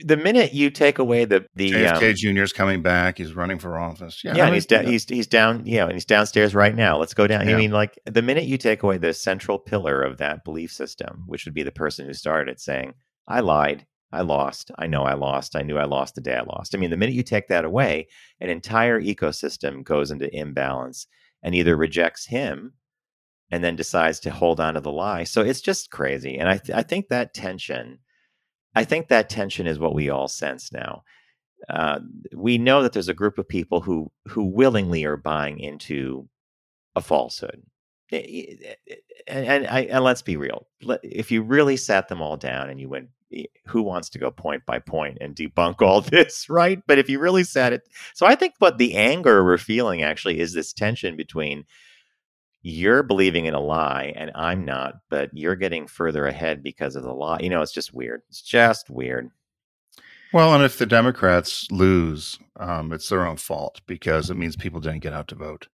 the 0.03 0.17
minute 0.17 0.53
you 0.53 0.69
take 0.69 0.99
away 0.99 1.25
the 1.25 1.45
the 1.55 1.71
JFK 1.71 2.29
um, 2.29 2.37
is 2.37 2.53
coming 2.53 2.81
back. 2.81 3.17
He's 3.17 3.33
running 3.33 3.59
for 3.59 3.79
office. 3.79 4.23
Yeah, 4.23 4.35
yeah, 4.35 4.45
and 4.45 4.53
he's 4.53 4.65
down, 4.65 4.85
he's 4.85 5.07
he's 5.07 5.27
down, 5.27 5.65
yeah, 5.65 5.83
and 5.83 5.93
he's 5.93 6.05
downstairs 6.05 6.55
right 6.55 6.75
now. 6.75 6.97
Let's 6.97 7.13
go 7.13 7.27
down. 7.27 7.47
I 7.47 7.55
mean, 7.55 7.71
like 7.71 7.97
the 8.05 8.21
minute 8.21 8.45
you 8.45 8.57
take 8.57 8.83
away 8.83 8.97
the 8.97 9.13
central 9.13 9.57
pillar 9.59 10.01
of 10.01 10.17
that 10.17 10.43
belief 10.43 10.71
system, 10.71 11.23
which 11.27 11.45
would 11.45 11.53
be 11.53 11.63
the 11.63 11.71
person 11.71 12.05
who 12.05 12.13
started 12.13 12.51
it, 12.51 12.59
saying, 12.59 12.93
"I 13.27 13.39
lied, 13.39 13.85
I 14.11 14.21
lost, 14.21 14.71
I 14.77 14.87
know 14.87 15.03
I 15.03 15.13
lost, 15.13 15.55
I 15.55 15.61
knew 15.61 15.77
I 15.77 15.85
lost 15.85 16.15
the 16.15 16.21
day 16.21 16.35
I 16.35 16.43
lost." 16.43 16.75
I 16.75 16.77
mean, 16.77 16.89
the 16.89 16.97
minute 16.97 17.15
you 17.15 17.23
take 17.23 17.47
that 17.47 17.65
away, 17.65 18.07
an 18.39 18.49
entire 18.49 19.01
ecosystem 19.01 19.83
goes 19.83 20.11
into 20.11 20.33
imbalance 20.35 21.07
and 21.43 21.55
either 21.55 21.75
rejects 21.75 22.27
him 22.27 22.73
and 23.51 23.63
then 23.63 23.75
decides 23.75 24.19
to 24.21 24.31
hold 24.31 24.59
on 24.59 24.75
to 24.75 24.81
the 24.81 24.91
lie. 24.91 25.23
So 25.25 25.41
it's 25.41 25.61
just 25.61 25.91
crazy, 25.91 26.37
and 26.37 26.49
I 26.49 26.57
th- 26.57 26.77
I 26.77 26.83
think 26.83 27.09
that 27.09 27.33
tension. 27.33 27.99
I 28.75 28.85
think 28.85 29.09
that 29.09 29.29
tension 29.29 29.67
is 29.67 29.79
what 29.79 29.93
we 29.93 30.09
all 30.09 30.29
sense 30.29 30.71
now. 30.71 31.03
Uh, 31.69 31.99
we 32.35 32.57
know 32.57 32.81
that 32.83 32.93
there's 32.93 33.09
a 33.09 33.13
group 33.13 33.37
of 33.37 33.47
people 33.47 33.81
who 33.81 34.11
who 34.29 34.45
willingly 34.45 35.03
are 35.05 35.17
buying 35.17 35.59
into 35.59 36.27
a 36.95 37.01
falsehood. 37.01 37.63
I- 38.11 38.15
eh, 38.15 38.19
I- 38.19 38.65
eh, 38.69 38.75
eh, 38.89 38.95
And, 39.27 39.45
and, 39.45 39.67
I, 39.67 39.79
and 39.81 40.03
let's 40.03 40.21
be 40.21 40.35
real. 40.37 40.67
If 41.03 41.31
you 41.31 41.43
really 41.43 41.77
sat 41.77 42.07
them 42.09 42.21
all 42.21 42.37
down 42.37 42.69
and 42.69 42.79
you 42.81 42.89
went, 42.89 43.09
who 43.67 43.81
wants 43.83 44.09
to 44.09 44.19
go 44.19 44.31
point 44.31 44.65
by 44.65 44.79
point 44.79 45.19
and 45.21 45.35
debunk 45.35 45.81
all 45.81 46.01
this, 46.15 46.49
right? 46.49 46.81
But 46.87 46.97
if 46.99 47.09
you 47.09 47.19
really 47.19 47.43
sat 47.45 47.71
it, 47.73 47.83
so 48.13 48.25
I 48.25 48.35
think 48.35 48.55
what 48.59 48.77
the 48.77 48.95
anger 48.95 49.43
we're 49.43 49.57
feeling 49.57 50.01
actually 50.03 50.39
is 50.39 50.53
this 50.53 50.73
tension 50.73 51.15
between 51.15 51.63
you're 52.61 53.03
believing 53.03 53.45
in 53.45 53.53
a 53.53 53.59
lie 53.59 54.13
and 54.15 54.31
I'm 54.35 54.65
not, 54.65 54.95
but 55.09 55.29
you're 55.33 55.55
getting 55.55 55.87
further 55.87 56.25
ahead 56.27 56.61
because 56.61 56.95
of 56.95 57.03
the 57.03 57.13
lie. 57.13 57.39
You 57.41 57.49
know, 57.49 57.61
it's 57.61 57.73
just 57.73 57.93
weird. 57.93 58.21
It's 58.29 58.41
just 58.41 58.89
weird. 58.89 59.29
Well, 60.33 60.53
and 60.53 60.63
if 60.63 60.77
the 60.77 60.85
Democrats 60.85 61.69
lose, 61.71 62.39
um, 62.57 62.93
it's 62.93 63.09
their 63.09 63.25
own 63.25 63.37
fault 63.37 63.81
because 63.85 64.29
it 64.29 64.37
means 64.37 64.55
people 64.55 64.79
didn't 64.79 64.99
get 64.99 65.13
out 65.13 65.27
to 65.29 65.35
vote. 65.35 65.67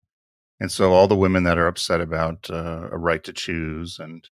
And 0.59 0.71
so 0.71 0.93
all 0.93 1.07
the 1.07 1.15
women 1.15 1.43
that 1.43 1.59
are 1.59 1.67
upset 1.67 2.01
about 2.01 2.49
uh, 2.49 2.89
a 2.91 2.97
right 2.97 3.23
to 3.23 3.33
choose 3.33 3.99
and 3.99 4.27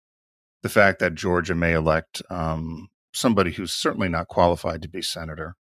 the 0.62 0.70
fact 0.70 0.98
that 1.00 1.14
Georgia 1.14 1.54
may 1.54 1.74
elect 1.74 2.22
um, 2.30 2.88
somebody 3.12 3.52
who's 3.52 3.72
certainly 3.72 4.08
not 4.08 4.28
qualified 4.28 4.80
to 4.80 4.88
be 4.88 5.02
senator, 5.02 5.56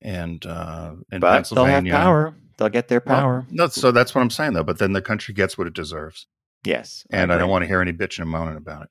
and 0.00 0.44
uh, 0.46 0.94
in 1.10 1.18
But 1.18 1.48
they'll 1.50 1.64
have 1.64 1.82
Pennsylvania, 1.82 1.92
power. 1.92 2.34
They'll 2.56 2.68
get 2.68 2.88
their 2.88 3.02
Well, 3.04 3.20
power. 3.20 3.46
no, 3.50 3.68
so 3.68 3.90
that's 3.92 4.14
what 4.14 4.22
I'm 4.22 4.30
saying 4.30 4.52
though. 4.54 4.64
But 4.64 4.78
then 4.78 4.92
the 4.92 5.02
country 5.02 5.34
gets 5.34 5.56
what 5.58 5.66
it 5.66 5.74
deserves, 5.74 6.26
yes. 6.64 7.06
and 7.10 7.32
I, 7.32 7.38
don't 7.38 7.50
want 7.50 7.62
to 7.62 7.68
hear 7.68 7.80
any 7.80 7.92
bitching 7.92 8.20
and 8.20 8.30
moaning 8.30 8.56
about 8.56 8.82
it. 8.82 8.88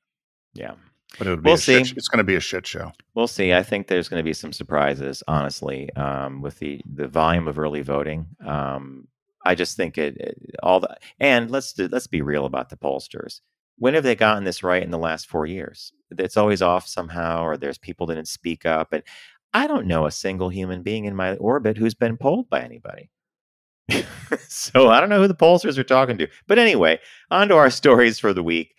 Yeah. 0.54 0.76
But 1.18 1.28
it'll 1.28 1.38
be 1.38 1.44
We'll 1.46 1.54
a 1.56 1.60
shit, 1.60 1.86
see. 1.86 1.94
it's 1.96 2.08
going 2.08 2.18
to 2.18 2.24
be 2.24 2.36
a 2.36 2.40
shit 2.40 2.66
show. 2.66 2.92
We'll 3.14 3.28
see. 3.28 3.54
I 3.54 3.62
think 3.62 3.88
there's 3.88 4.10
going 4.10 4.20
to 4.20 4.24
be 4.24 4.34
some 4.34 4.52
surprises, 4.52 5.22
honestly, 5.28 5.94
um, 5.96 6.42
with 6.42 6.58
the 6.60 6.82
the 6.92 7.08
volume 7.08 7.48
of 7.48 7.60
early 7.60 7.82
voting. 7.82 8.26
Um, 8.44 9.08
I 9.46 9.54
just 9.56 9.78
think 9.78 9.98
it, 9.98 10.18
it 10.18 10.38
all 10.64 10.80
the 10.80 10.96
and 11.20 11.52
let's 11.52 11.74
do, 11.74 11.88
let's 11.92 12.08
be 12.08 12.22
real 12.22 12.46
about 12.46 12.70
the 12.70 12.78
pollsters. 12.78 13.42
When 13.78 13.94
have 13.94 14.04
they 14.04 14.16
gotten 14.16 14.44
this 14.44 14.64
right 14.64 14.82
in 14.82 14.92
the 14.92 14.98
last 14.98 15.28
four 15.28 15.46
years? 15.46 15.92
It's 16.18 16.38
always 16.38 16.62
off 16.62 16.88
somehow, 16.88 17.44
or 17.44 17.58
there's 17.58 17.78
people 17.78 18.08
that 18.08 18.16
didn't 18.16 18.28
speak 18.28 18.66
up. 18.66 18.94
And 18.94 19.04
I 19.54 19.68
don't 19.68 19.88
know 19.88 20.06
a 20.06 20.12
single 20.12 20.50
human 20.50 20.82
being 20.84 21.06
in 21.06 21.16
my 21.16 21.36
orbit 21.38 21.78
who's 21.78 21.94
been 21.96 22.18
polled 22.18 22.50
by 22.50 22.62
anybody. 22.62 23.10
so 24.48 24.90
I 24.90 25.00
don't 25.00 25.10
know 25.10 25.22
who 25.22 25.28
the 25.28 25.36
pollsters 25.36 25.78
are 25.78 25.84
talking 25.84 26.18
to. 26.18 26.28
But 26.48 26.60
anyway, 26.60 27.00
on 27.30 27.50
to 27.50 27.56
our 27.56 27.70
stories 27.70 28.20
for 28.20 28.34
the 28.34 28.44
week. 28.44 28.76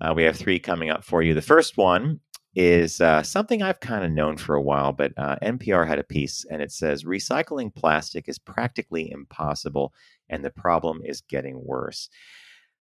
Uh, 0.00 0.12
we 0.14 0.22
have 0.22 0.36
three 0.36 0.58
coming 0.58 0.90
up 0.90 1.04
for 1.04 1.22
you. 1.22 1.34
The 1.34 1.42
first 1.42 1.76
one 1.76 2.20
is 2.54 3.00
uh, 3.00 3.22
something 3.22 3.62
I've 3.62 3.80
kind 3.80 4.04
of 4.04 4.10
known 4.10 4.36
for 4.36 4.54
a 4.54 4.62
while, 4.62 4.92
but 4.92 5.12
uh, 5.16 5.36
NPR 5.42 5.86
had 5.86 5.98
a 5.98 6.04
piece 6.04 6.44
and 6.50 6.62
it 6.62 6.72
says 6.72 7.04
recycling 7.04 7.74
plastic 7.74 8.28
is 8.28 8.38
practically 8.38 9.10
impossible 9.10 9.92
and 10.28 10.44
the 10.44 10.50
problem 10.50 11.00
is 11.04 11.20
getting 11.20 11.64
worse. 11.64 12.08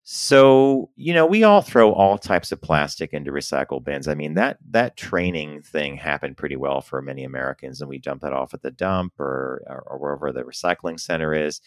So, 0.09 0.91
you 0.95 1.13
know, 1.13 1.27
we 1.27 1.43
all 1.43 1.63
throw 1.63 1.93
all 1.93 2.17
types 2.17 2.53
of 2.53 2.63
plastic 2.63 3.13
into 3.13 3.33
recycle 3.33 3.83
bins. 3.83 4.07
I 4.07 4.15
mean, 4.15 4.35
that 4.35 4.59
that 4.71 4.97
training 4.97 5.63
thing 5.63 5.97
happened 5.97 6.37
pretty 6.37 6.55
well 6.55 6.81
for 6.81 7.03
many 7.03 7.25
Americans 7.25 7.81
and 7.81 7.91
we 7.91 7.99
dump 7.99 8.23
that 8.23 8.33
off 8.33 8.55
at 8.55 8.63
the 8.63 8.71
dump 8.71 9.19
or 9.19 9.65
or, 9.67 9.83
or 9.85 9.99
wherever 9.99 10.33
the 10.33 10.45
recycling 10.45 11.01
center 11.01 11.35
is. 11.35 11.61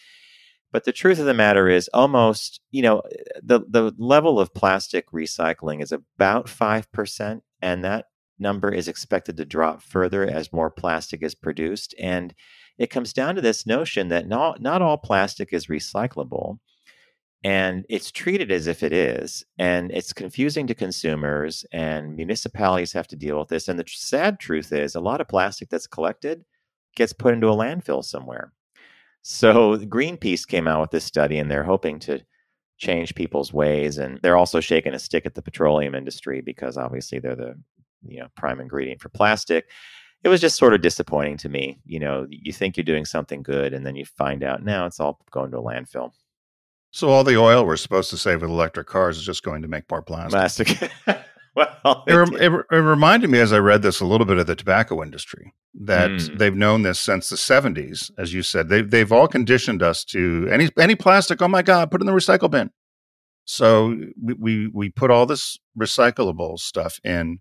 But 0.71 0.85
the 0.85 0.93
truth 0.93 1.19
of 1.19 1.25
the 1.25 1.33
matter 1.33 1.67
is 1.67 1.89
almost, 1.93 2.61
you 2.71 2.81
know, 2.81 3.01
the 3.43 3.59
the 3.67 3.93
level 3.97 4.39
of 4.39 4.53
plastic 4.53 5.11
recycling 5.11 5.83
is 5.83 5.91
about 5.91 6.45
5% 6.47 7.41
and 7.61 7.83
that 7.83 8.05
number 8.39 8.71
is 8.71 8.87
expected 8.87 9.35
to 9.35 9.43
drop 9.43 9.81
further 9.81 10.25
as 10.25 10.53
more 10.53 10.71
plastic 10.71 11.23
is 11.23 11.35
produced 11.35 11.93
and 11.99 12.33
it 12.77 12.89
comes 12.89 13.11
down 13.11 13.35
to 13.35 13.41
this 13.41 13.65
notion 13.65 14.07
that 14.07 14.29
not 14.29 14.61
not 14.61 14.81
all 14.81 14.97
plastic 14.97 15.51
is 15.51 15.67
recyclable 15.67 16.59
and 17.43 17.85
it's 17.89 18.11
treated 18.11 18.51
as 18.51 18.67
if 18.67 18.83
it 18.83 18.91
is 18.91 19.45
and 19.57 19.91
it's 19.91 20.11
confusing 20.11 20.67
to 20.67 20.75
consumers 20.75 21.65
and 21.71 22.15
municipalities 22.15 22.91
have 22.91 23.07
to 23.07 23.15
deal 23.15 23.39
with 23.39 23.47
this 23.47 23.67
and 23.67 23.79
the 23.79 23.85
sad 23.87 24.39
truth 24.39 24.73
is 24.73 24.95
a 24.95 24.99
lot 24.99 25.21
of 25.21 25.27
plastic 25.27 25.69
that's 25.69 25.87
collected 25.87 26.43
gets 26.95 27.13
put 27.13 27.33
into 27.33 27.47
a 27.47 27.55
landfill 27.55 28.03
somewhere. 28.03 28.51
So 29.21 29.77
greenpeace 29.77 30.47
came 30.47 30.67
out 30.67 30.81
with 30.81 30.91
this 30.91 31.05
study 31.05 31.37
and 31.37 31.49
they're 31.49 31.63
hoping 31.63 31.99
to 31.99 32.19
change 32.77 33.15
people's 33.15 33.53
ways 33.53 33.97
and 33.97 34.19
they're 34.21 34.37
also 34.37 34.59
shaking 34.59 34.93
a 34.93 34.99
stick 34.99 35.25
at 35.25 35.35
the 35.35 35.41
petroleum 35.41 35.95
industry 35.95 36.41
because 36.41 36.77
obviously 36.77 37.19
they're 37.19 37.35
the 37.35 37.55
you 38.05 38.19
know 38.19 38.27
prime 38.35 38.59
ingredient 38.59 39.01
for 39.01 39.09
plastic. 39.09 39.69
It 40.23 40.29
was 40.29 40.41
just 40.41 40.57
sort 40.57 40.73
of 40.73 40.81
disappointing 40.81 41.37
to 41.37 41.49
me 41.49 41.79
you 41.85 41.99
know 41.99 42.25
you 42.29 42.53
think 42.53 42.75
you're 42.77 42.83
doing 42.83 43.05
something 43.05 43.43
good 43.43 43.73
and 43.73 43.85
then 43.85 43.95
you 43.95 44.05
find 44.05 44.43
out 44.43 44.63
now 44.63 44.85
it's 44.85 44.99
all 44.99 45.19
going 45.31 45.51
to 45.51 45.57
a 45.57 45.63
landfill 45.63 46.11
So 46.91 47.09
all 47.09 47.23
the 47.23 47.37
oil 47.37 47.65
we're 47.65 47.77
supposed 47.77 48.09
to 48.11 48.17
save 48.17 48.41
with 48.41 48.49
electric 48.49 48.87
cars 48.87 49.17
is 49.17 49.25
just 49.25 49.43
going 49.43 49.61
to 49.61 49.67
make 49.67 49.89
more 49.89 50.01
plastic. 50.01 50.67
plastic 50.67 50.91
well 51.55 52.03
It, 52.07 52.13
rem- 52.13 52.35
it, 52.35 52.65
it 52.71 52.75
reminded 52.75 53.29
me 53.29 53.39
as 53.39 53.53
I 53.53 53.57
read 53.59 53.81
this 53.81 53.99
a 54.01 54.05
little 54.05 54.25
bit 54.25 54.37
of 54.37 54.47
the 54.47 54.55
tobacco 54.55 55.01
industry 55.03 55.53
that 55.81 56.09
Mm. 56.09 56.37
they've 56.39 56.55
known 56.55 56.81
this 56.81 56.99
since 56.99 57.29
the 57.29 57.35
70s, 57.35 58.09
as 58.17 58.33
you 58.33 58.41
said. 58.41 58.69
They've, 58.69 58.89
they've 58.89 59.11
all 59.11 59.27
conditioned 59.27 59.83
us 59.83 60.03
to 60.05 60.47
any 60.51 60.69
any 60.79 60.95
plastic, 60.95 61.41
oh 61.43 61.47
my 61.47 61.61
God, 61.61 61.91
put 61.91 62.01
it 62.01 62.03
in 62.03 62.07
the 62.07 62.13
recycle 62.19 62.49
bin. 62.49 62.71
So 63.45 63.95
we, 64.21 64.33
we, 64.33 64.67
we 64.67 64.89
put 64.89 65.11
all 65.11 65.25
this 65.25 65.57
recyclable 65.79 66.57
stuff 66.59 66.99
in. 67.03 67.39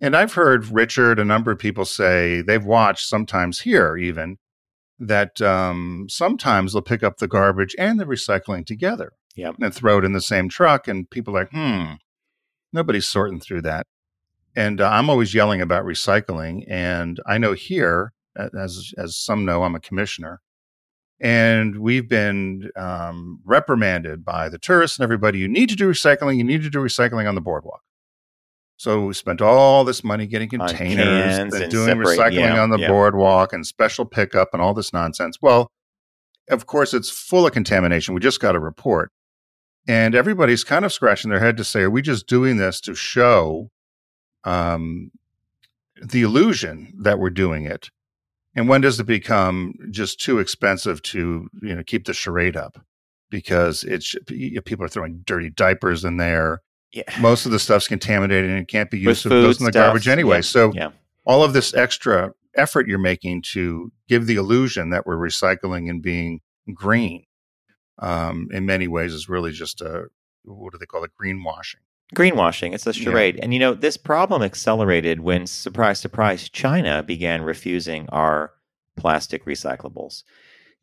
And 0.00 0.16
I've 0.16 0.32
heard 0.34 0.66
Richard, 0.70 1.18
a 1.18 1.24
number 1.24 1.50
of 1.50 1.58
people 1.58 1.84
say 1.84 2.40
they've 2.40 2.64
watched 2.64 3.06
sometimes 3.06 3.60
here 3.60 3.96
even 3.98 4.38
that 5.00 5.40
um, 5.40 6.06
sometimes 6.08 6.72
they'll 6.72 6.82
pick 6.82 7.02
up 7.02 7.16
the 7.16 7.26
garbage 7.28 7.74
and 7.78 7.98
the 7.98 8.04
recycling 8.04 8.64
together 8.66 9.12
Yep. 9.34 9.56
and 9.60 9.74
throw 9.74 9.98
it 9.98 10.04
in 10.04 10.12
the 10.12 10.20
same 10.20 10.48
truck. 10.48 10.86
And 10.86 11.08
people 11.10 11.34
are 11.36 11.40
like, 11.40 11.50
hmm, 11.52 11.94
nobody's 12.72 13.08
sorting 13.08 13.40
through 13.40 13.62
that. 13.62 13.86
And 14.54 14.80
uh, 14.80 14.88
I'm 14.88 15.08
always 15.08 15.32
yelling 15.34 15.60
about 15.60 15.84
recycling. 15.84 16.64
And 16.68 17.18
I 17.26 17.38
know 17.38 17.54
here, 17.54 18.12
as 18.36 18.92
as 18.98 19.16
some 19.16 19.44
know, 19.44 19.62
I'm 19.62 19.74
a 19.74 19.80
commissioner, 19.80 20.40
and 21.20 21.78
we've 21.80 22.08
been 22.08 22.70
um, 22.76 23.40
reprimanded 23.44 24.24
by 24.24 24.48
the 24.48 24.58
tourists 24.58 24.98
and 24.98 25.04
everybody. 25.04 25.38
You 25.38 25.48
need 25.48 25.68
to 25.70 25.76
do 25.76 25.88
recycling. 25.90 26.36
You 26.38 26.44
need 26.44 26.62
to 26.62 26.70
do 26.70 26.78
recycling 26.78 27.28
on 27.28 27.34
the 27.34 27.40
boardwalk. 27.40 27.82
So 28.80 29.04
we 29.04 29.12
spent 29.12 29.42
all 29.42 29.84
this 29.84 30.02
money 30.02 30.26
getting 30.26 30.48
containers 30.48 31.36
and 31.36 31.52
and 31.52 31.70
doing 31.70 31.86
separate- 31.86 32.18
recycling 32.18 32.54
yeah, 32.54 32.62
on 32.62 32.70
the 32.70 32.78
yeah. 32.78 32.88
boardwalk 32.88 33.52
and 33.52 33.66
special 33.66 34.06
pickup 34.06 34.54
and 34.54 34.62
all 34.62 34.72
this 34.72 34.90
nonsense. 34.90 35.36
Well, 35.42 35.70
of 36.48 36.64
course, 36.64 36.94
it's 36.94 37.10
full 37.10 37.46
of 37.46 37.52
contamination. 37.52 38.14
We 38.14 38.22
just 38.22 38.40
got 38.40 38.56
a 38.56 38.58
report. 38.58 39.12
And 39.86 40.14
everybody's 40.14 40.64
kind 40.64 40.86
of 40.86 40.94
scratching 40.94 41.30
their 41.30 41.40
head 41.40 41.58
to 41.58 41.64
say, 41.64 41.82
are 41.82 41.90
we 41.90 42.00
just 42.00 42.26
doing 42.26 42.56
this 42.56 42.80
to 42.80 42.94
show 42.94 43.68
um, 44.44 45.10
the 46.02 46.22
illusion 46.22 46.94
that 47.02 47.18
we're 47.18 47.28
doing 47.28 47.66
it? 47.66 47.90
And 48.56 48.66
when 48.66 48.80
does 48.80 48.98
it 48.98 49.04
become 49.04 49.74
just 49.90 50.18
too 50.18 50.38
expensive 50.38 51.02
to 51.02 51.50
you 51.60 51.76
know 51.76 51.82
keep 51.82 52.06
the 52.06 52.14
charade 52.14 52.56
up? 52.56 52.82
Because 53.28 53.84
it's 53.84 54.14
people 54.64 54.86
are 54.86 54.88
throwing 54.88 55.20
dirty 55.26 55.50
diapers 55.50 56.02
in 56.02 56.16
there. 56.16 56.62
Yeah 56.92 57.02
Most 57.20 57.46
of 57.46 57.52
the 57.52 57.58
stuff's 57.58 57.88
contaminated 57.88 58.50
and 58.50 58.58
it 58.58 58.68
can't 58.68 58.90
be 58.90 58.98
With 58.98 59.16
used. 59.16 59.22
So 59.22 59.28
it 59.28 59.42
goes 59.42 59.58
in 59.60 59.64
the 59.64 59.68
foodstuffs, 59.68 59.84
garbage 59.86 60.08
anyway. 60.08 60.36
yeah, 60.36 60.40
So 60.42 60.72
yeah 60.74 60.90
all 61.26 61.44
of 61.44 61.52
this 61.52 61.74
extra 61.74 62.32
effort 62.56 62.88
you're 62.88 62.98
making 62.98 63.42
to 63.42 63.92
give 64.08 64.26
the 64.26 64.34
illusion 64.36 64.90
that 64.90 65.06
we're 65.06 65.16
recycling 65.18 65.88
and 65.88 66.02
being 66.02 66.40
green 66.74 67.24
um, 67.98 68.48
in 68.52 68.66
many 68.66 68.88
ways 68.88 69.12
is 69.12 69.28
really 69.28 69.52
just 69.52 69.80
a 69.80 70.04
what 70.44 70.72
do 70.72 70.78
they 70.78 70.86
call 70.86 71.04
it 71.04 71.10
greenwashing 71.22 71.76
greenwashing 72.14 72.72
it's 72.74 72.86
a 72.86 72.90
Yeah. 72.92 73.04
charade 73.04 73.38
and 73.42 73.52
you 73.52 73.60
know 73.60 73.74
this 73.74 73.96
problem 73.96 74.42
accelerated 74.42 75.20
when 75.20 75.46
surprise 75.46 76.00
surprise 76.00 76.48
china 76.48 77.02
began 77.02 77.42
refusing 77.42 78.08
our 78.08 78.52
plastic 78.96 79.44
recyclables 79.44 80.24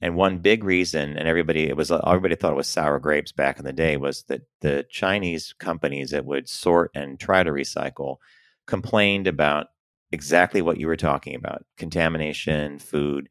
and 0.01 0.15
one 0.15 0.37
big 0.39 0.63
reason 0.63 1.17
and 1.17 1.27
everybody 1.27 1.67
it 1.67 1.77
was 1.77 1.91
everybody 1.91 2.35
thought 2.35 2.51
it 2.51 2.57
was 2.57 2.67
sour 2.67 2.99
grapes 2.99 3.31
back 3.31 3.59
in 3.59 3.65
the 3.65 3.73
day 3.73 3.97
was 3.97 4.23
that 4.23 4.41
the 4.61 4.85
chinese 4.89 5.53
companies 5.59 6.11
that 6.11 6.25
would 6.25 6.47
sort 6.47 6.91
and 6.95 7.19
try 7.19 7.43
to 7.43 7.51
recycle 7.51 8.17
complained 8.65 9.27
about 9.27 9.67
exactly 10.11 10.61
what 10.61 10.77
you 10.77 10.87
were 10.87 10.97
talking 10.97 11.35
about 11.35 11.65
contamination 11.77 12.79
food 12.79 13.27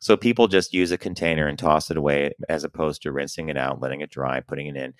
so 0.00 0.16
people 0.16 0.46
just 0.46 0.72
use 0.72 0.92
a 0.92 0.98
container 0.98 1.46
and 1.46 1.58
toss 1.58 1.90
it 1.90 1.96
away 1.96 2.32
as 2.48 2.62
opposed 2.62 3.02
to 3.02 3.12
rinsing 3.12 3.48
it 3.48 3.56
out 3.56 3.80
letting 3.80 4.00
it 4.00 4.10
dry 4.10 4.40
putting 4.40 4.66
it 4.66 4.76
in 4.76 4.94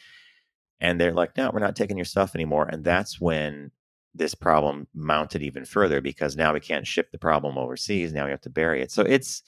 and 0.81 1.01
they're 1.01 1.13
like, 1.13 1.37
no, 1.37 1.51
we're 1.53 1.61
not 1.61 1.77
taking 1.77 1.97
your 1.97 2.05
stuff 2.05 2.35
anymore. 2.35 2.69
And 2.69 2.85
that's 2.85 3.21
when 3.21 3.71
this 4.15 4.35
problem 4.35 4.87
mounted 4.95 5.43
even 5.43 5.65
further 5.65 6.01
because 6.01 6.37
now 6.37 6.53
we 6.53 6.61
can't 6.61 6.87
ship 6.87 7.11
the 7.11 7.19
problem 7.19 7.59
overseas. 7.59 8.13
Now 8.13 8.25
we 8.25 8.31
have 8.31 8.41
to 8.43 8.51
bury 8.51 8.83
it. 8.83 8.91
So 8.91 9.03
it's, 9.03 9.43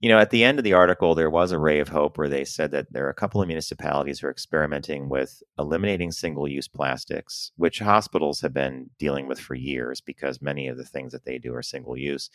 you 0.00 0.08
know, 0.08 0.18
at 0.18 0.30
the 0.30 0.44
end 0.44 0.58
of 0.58 0.64
the 0.64 0.74
article, 0.74 1.14
there 1.14 1.30
was 1.30 1.50
a 1.50 1.58
ray 1.58 1.80
of 1.80 1.88
hope 1.88 2.18
where 2.18 2.28
they 2.28 2.44
said 2.44 2.70
that 2.70 2.92
there 2.92 3.06
are 3.06 3.10
a 3.10 3.14
couple 3.14 3.42
of 3.42 3.48
municipalities 3.48 4.20
who 4.20 4.28
are 4.28 4.30
experimenting 4.30 5.08
with 5.08 5.42
eliminating 5.58 6.12
single 6.12 6.46
use 6.46 6.68
plastics, 6.68 7.50
which 7.56 7.80
hospitals 7.80 8.40
have 8.40 8.54
been 8.54 8.90
dealing 8.98 9.26
with 9.26 9.40
for 9.40 9.56
years 9.56 10.00
because 10.00 10.40
many 10.40 10.68
of 10.68 10.76
the 10.76 10.84
things 10.84 11.12
that 11.12 11.24
they 11.24 11.38
do 11.38 11.52
are 11.52 11.62
single 11.62 11.96
use. 11.96 12.30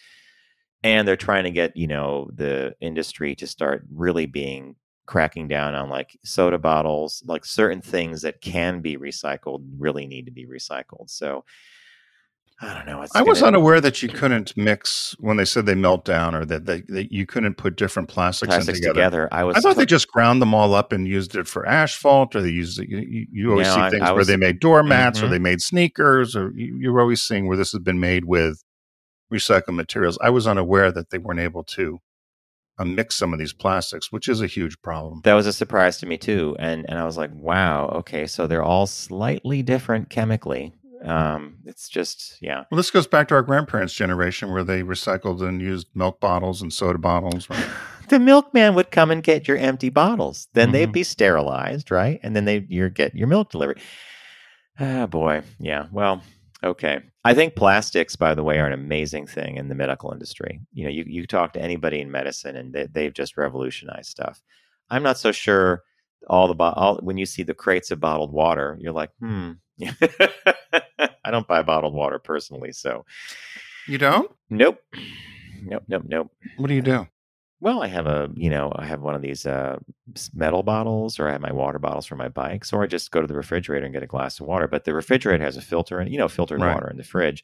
And 0.83 1.07
they're 1.07 1.15
trying 1.15 1.45
to 1.45 1.51
get, 1.51 1.77
you 1.77 1.87
know, 1.87 2.29
the 2.33 2.75
industry 2.81 3.33
to 3.35 3.47
start 3.47 3.85
really 3.93 4.25
being 4.25 4.75
cracking 5.05 5.47
down 5.47 5.73
on 5.73 5.89
like 5.89 6.17
soda 6.25 6.57
bottles, 6.57 7.23
like 7.25 7.45
certain 7.45 7.81
things 7.81 8.21
that 8.23 8.41
can 8.41 8.81
be 8.81 8.97
recycled 8.97 9.65
really 9.77 10.05
need 10.05 10.25
to 10.25 10.31
be 10.31 10.45
recycled. 10.45 11.09
So 11.09 11.45
I 12.61 12.73
don't 12.73 12.85
know. 12.85 13.05
I 13.13 13.21
was 13.23 13.43
unaware 13.43 13.81
that 13.81 14.01
you 14.01 14.07
couldn't 14.09 14.55
mix 14.55 15.15
when 15.19 15.35
they 15.37 15.43
said 15.43 15.65
they 15.65 15.75
melt 15.75 16.05
down 16.05 16.33
or 16.33 16.45
that, 16.45 16.65
they, 16.65 16.81
that 16.89 17.11
you 17.11 17.25
couldn't 17.25 17.55
put 17.55 17.75
different 17.75 18.07
plastics, 18.07 18.47
plastics 18.53 18.79
together. 18.79 18.93
together. 18.93 19.29
I 19.33 19.43
was 19.43 19.57
I 19.57 19.59
thought 19.59 19.73
to- 19.73 19.79
they 19.79 19.85
just 19.85 20.07
ground 20.07 20.41
them 20.41 20.53
all 20.53 20.73
up 20.73 20.91
and 20.93 21.05
used 21.07 21.35
it 21.35 21.45
for 21.47 21.65
asphalt, 21.67 22.35
or 22.35 22.41
they 22.41 22.49
used 22.49 22.79
it. 22.79 22.87
You, 22.89 23.25
you- 23.31 23.51
always 23.51 23.67
No, 23.67 23.75
see 23.75 23.81
I- 23.81 23.89
things 23.89 24.03
I 24.03 24.11
where 24.13 24.23
they 24.23 24.37
made 24.37 24.59
doormats 24.61 25.21
or 25.21 25.25
Mhm. 25.27 25.29
they 25.31 25.39
made 25.39 25.61
sneakers, 25.61 26.35
or 26.35 26.51
you, 26.55 26.77
you're 26.79 27.01
always 27.01 27.21
seeing 27.21 27.47
where 27.47 27.57
this 27.57 27.71
has 27.73 27.81
been 27.81 27.99
made 27.99 28.25
with 28.25 28.63
recycled 29.33 29.75
materials. 29.75 30.17
I 30.21 30.29
was 30.29 30.47
unaware 30.47 30.91
that 30.91 31.09
they 31.09 31.17
weren't 31.17 31.39
able 31.41 31.63
to 31.65 31.99
uh, 32.79 32.85
mix 32.85 33.15
some 33.15 33.33
of 33.33 33.39
these 33.39 33.53
plastics, 33.53 34.11
which 34.11 34.27
is 34.27 34.41
a 34.41 34.47
huge 34.47 34.81
problem. 34.81 35.21
that 35.25 35.33
was 35.33 35.45
a 35.47 35.53
surprise 35.53 35.97
to 35.97 36.05
me 36.05 36.17
too. 36.17 36.55
And 36.59 36.85
and 36.89 36.97
I 36.97 37.03
was 37.03 37.17
like, 37.17 37.31
wow, 37.33 37.87
okay, 37.99 38.25
so 38.25 38.47
they're 38.47 38.63
all 38.63 38.87
slightly 38.87 39.61
different 39.63 40.09
chemically. 40.09 40.73
Um, 41.03 41.57
it's 41.65 41.89
just 41.89 42.37
yeah. 42.41 42.63
Well, 42.71 42.77
this 42.77 42.91
goes 42.91 43.07
back 43.07 43.27
to 43.27 43.35
our 43.35 43.41
grandparents' 43.41 43.93
generation 43.93 44.51
where 44.51 44.63
they 44.63 44.83
recycled 44.83 45.41
and 45.41 45.61
used 45.61 45.87
milk 45.93 46.19
bottles 46.19 46.61
and 46.61 46.71
soda 46.71 46.97
bottles. 46.99 47.49
right? 47.49 47.65
the 48.09 48.19
milkman 48.19 48.73
would 48.75 48.91
come 48.91 49.11
and 49.11 49.21
get 49.23 49.47
your 49.47 49.57
empty 49.57 49.89
bottles. 49.89 50.47
Then 50.53 50.71
they'd 50.71 50.89
Mhm. 50.89 50.93
be 50.93 51.03
sterilized, 51.03 51.91
right? 51.91 52.19
And 52.23 52.35
then 52.35 52.45
they 52.45 52.65
you 52.69 52.89
get 52.89 53.13
your 53.15 53.27
milk 53.27 53.51
delivered. 53.51 53.79
Ah, 54.79 55.05
boy, 55.05 55.43
yeah. 55.59 55.87
Well, 55.91 56.21
okay. 56.63 57.01
I 57.25 57.33
think 57.33 57.55
plastics, 57.55 58.15
by 58.15 58.33
the 58.33 58.43
way, 58.43 58.57
are 58.59 58.65
an 58.67 58.73
amazing 58.73 59.27
thing 59.27 59.57
in 59.57 59.69
the 59.69 59.75
medical 59.75 60.11
industry. 60.11 60.61
You 60.73 60.85
know, 60.85 60.89
you 60.89 61.03
you 61.07 61.27
talk 61.27 61.53
to 61.53 61.61
anybody 61.61 61.99
in 62.01 62.11
medicine, 62.11 62.55
and 62.55 62.73
they, 62.73 62.87
they've 62.87 63.13
just 63.13 63.37
revolutionized 63.37 64.09
stuff. 64.09 64.41
I'm 64.89 65.03
not 65.03 65.17
so 65.17 65.31
sure. 65.31 65.83
All 66.29 66.47
the 66.47 66.55
bo- 66.55 66.71
all, 66.77 66.99
when 67.03 67.17
you 67.17 67.25
see 67.25 67.43
the 67.43 67.53
crates 67.53 67.91
of 67.91 67.99
bottled 67.99 68.31
water, 68.31 68.77
you're 68.79 68.93
like, 68.93 69.09
hmm. 69.19 69.51
I 71.25 71.31
don't 71.31 71.47
buy 71.47 71.61
bottled 71.63 71.93
water 71.93 72.19
personally, 72.19 72.71
so 72.71 73.05
You 73.87 73.97
don't? 73.97 74.31
nope, 74.49 74.79
nope, 75.63 75.83
nope, 75.87 76.03
nope. 76.05 76.31
What 76.57 76.67
do 76.67 76.73
you 76.73 76.81
do? 76.81 77.07
Well, 77.59 77.81
I 77.81 77.87
have 77.87 78.07
a, 78.07 78.29
you 78.35 78.49
know, 78.49 78.73
I 78.75 78.85
have 78.85 79.01
one 79.01 79.15
of 79.15 79.21
these 79.21 79.45
uh, 79.45 79.77
metal 80.33 80.63
bottles, 80.63 81.17
or 81.17 81.29
I 81.29 81.31
have 81.31 81.39
my 81.41 81.53
water 81.53 81.79
bottles 81.79 82.05
for 82.05 82.17
my 82.17 82.27
bikes, 82.27 82.73
or 82.73 82.83
I 82.83 82.87
just 82.87 83.09
go 83.11 83.21
to 83.21 83.27
the 83.27 83.35
refrigerator 83.35 83.85
and 83.85 83.93
get 83.93 84.03
a 84.03 84.07
glass 84.07 84.39
of 84.41 84.47
water. 84.47 84.67
But 84.67 84.83
the 84.83 84.93
refrigerator 84.93 85.43
has 85.45 85.55
a 85.55 85.61
filter, 85.61 85.99
and 85.99 86.11
you 86.11 86.17
know, 86.17 86.27
filtered 86.27 86.59
Right. 86.59 86.73
water 86.73 86.89
in 86.89 86.97
the 86.97 87.05
fridge, 87.05 87.41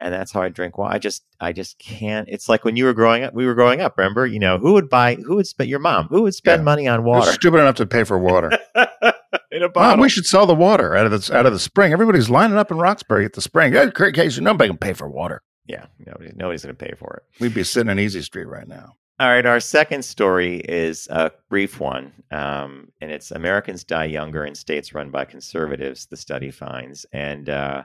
and 0.00 0.12
that's 0.12 0.32
how 0.32 0.42
I 0.42 0.48
drink 0.48 0.76
water. 0.78 0.92
I 0.94 0.98
just, 0.98 1.24
I 1.40 1.52
just 1.52 1.78
can't. 1.78 2.28
It's 2.28 2.48
like 2.48 2.64
when 2.64 2.74
you 2.76 2.86
were 2.86 2.92
growing 2.92 3.22
up. 3.22 3.34
We 3.34 3.46
were 3.46 3.54
growing 3.54 3.80
up. 3.80 3.96
Remember, 3.96 4.26
you 4.26 4.40
know, 4.40 4.58
who 4.58 4.72
would 4.72 4.88
buy? 4.90 5.14
Who 5.14 5.36
would 5.36 5.46
spend? 5.46 5.70
Your 5.70 5.78
mom. 5.78 6.08
Who 6.08 6.22
would 6.22 6.34
spend 6.34 6.62
Yeah. 6.62 6.64
money 6.64 6.88
on 6.88 7.00
You're 7.00 7.06
water 7.06 7.30
stupid 7.32 7.58
enough 7.60 7.76
to 7.76 7.86
pay 7.86 8.02
for 8.02 8.18
water. 8.18 8.50
in 9.56 9.62
a 9.62 9.68
bottle? 9.68 10.02
we 10.02 10.08
should 10.08 10.26
sell 10.26 10.46
the 10.46 10.54
water 10.54 10.94
out 10.96 11.06
of 11.06 11.12
the 11.12 11.36
out 11.36 11.46
of 11.46 11.52
the 11.52 11.58
spring. 11.58 11.92
Everybody's 11.92 12.30
lining 12.30 12.56
up 12.58 12.70
in 12.70 12.78
Roxbury 12.78 13.24
at 13.24 13.32
the 13.32 13.40
spring. 13.40 13.72
Hey, 13.72 13.90
Case, 14.12 14.38
nobody 14.38 14.68
can 14.68 14.78
pay 14.78 14.92
for 14.92 15.08
water. 15.08 15.42
yeah, 15.66 15.86
nobody, 16.04 16.32
nobody's 16.36 16.64
going 16.64 16.76
to 16.76 16.84
pay 16.84 16.94
for 16.96 17.16
it. 17.22 17.40
We'd 17.40 17.54
be 17.54 17.64
sitting 17.64 17.90
in 17.90 17.98
Easy 17.98 18.22
Street 18.22 18.46
right 18.46 18.68
now. 18.68 18.94
All 19.18 19.28
right, 19.28 19.46
our 19.46 19.60
second 19.60 20.04
story 20.04 20.58
is 20.58 21.08
a 21.08 21.32
brief 21.48 21.80
one, 21.80 22.12
um, 22.30 22.92
and 23.00 23.10
it's 23.10 23.30
Americans 23.30 23.82
die 23.82 24.04
younger 24.04 24.44
in 24.44 24.54
states 24.54 24.92
run 24.92 25.10
by 25.10 25.24
conservatives, 25.24 26.04
the 26.04 26.18
study 26.18 26.50
finds. 26.50 27.06
And 27.14 27.48
uh, 27.48 27.84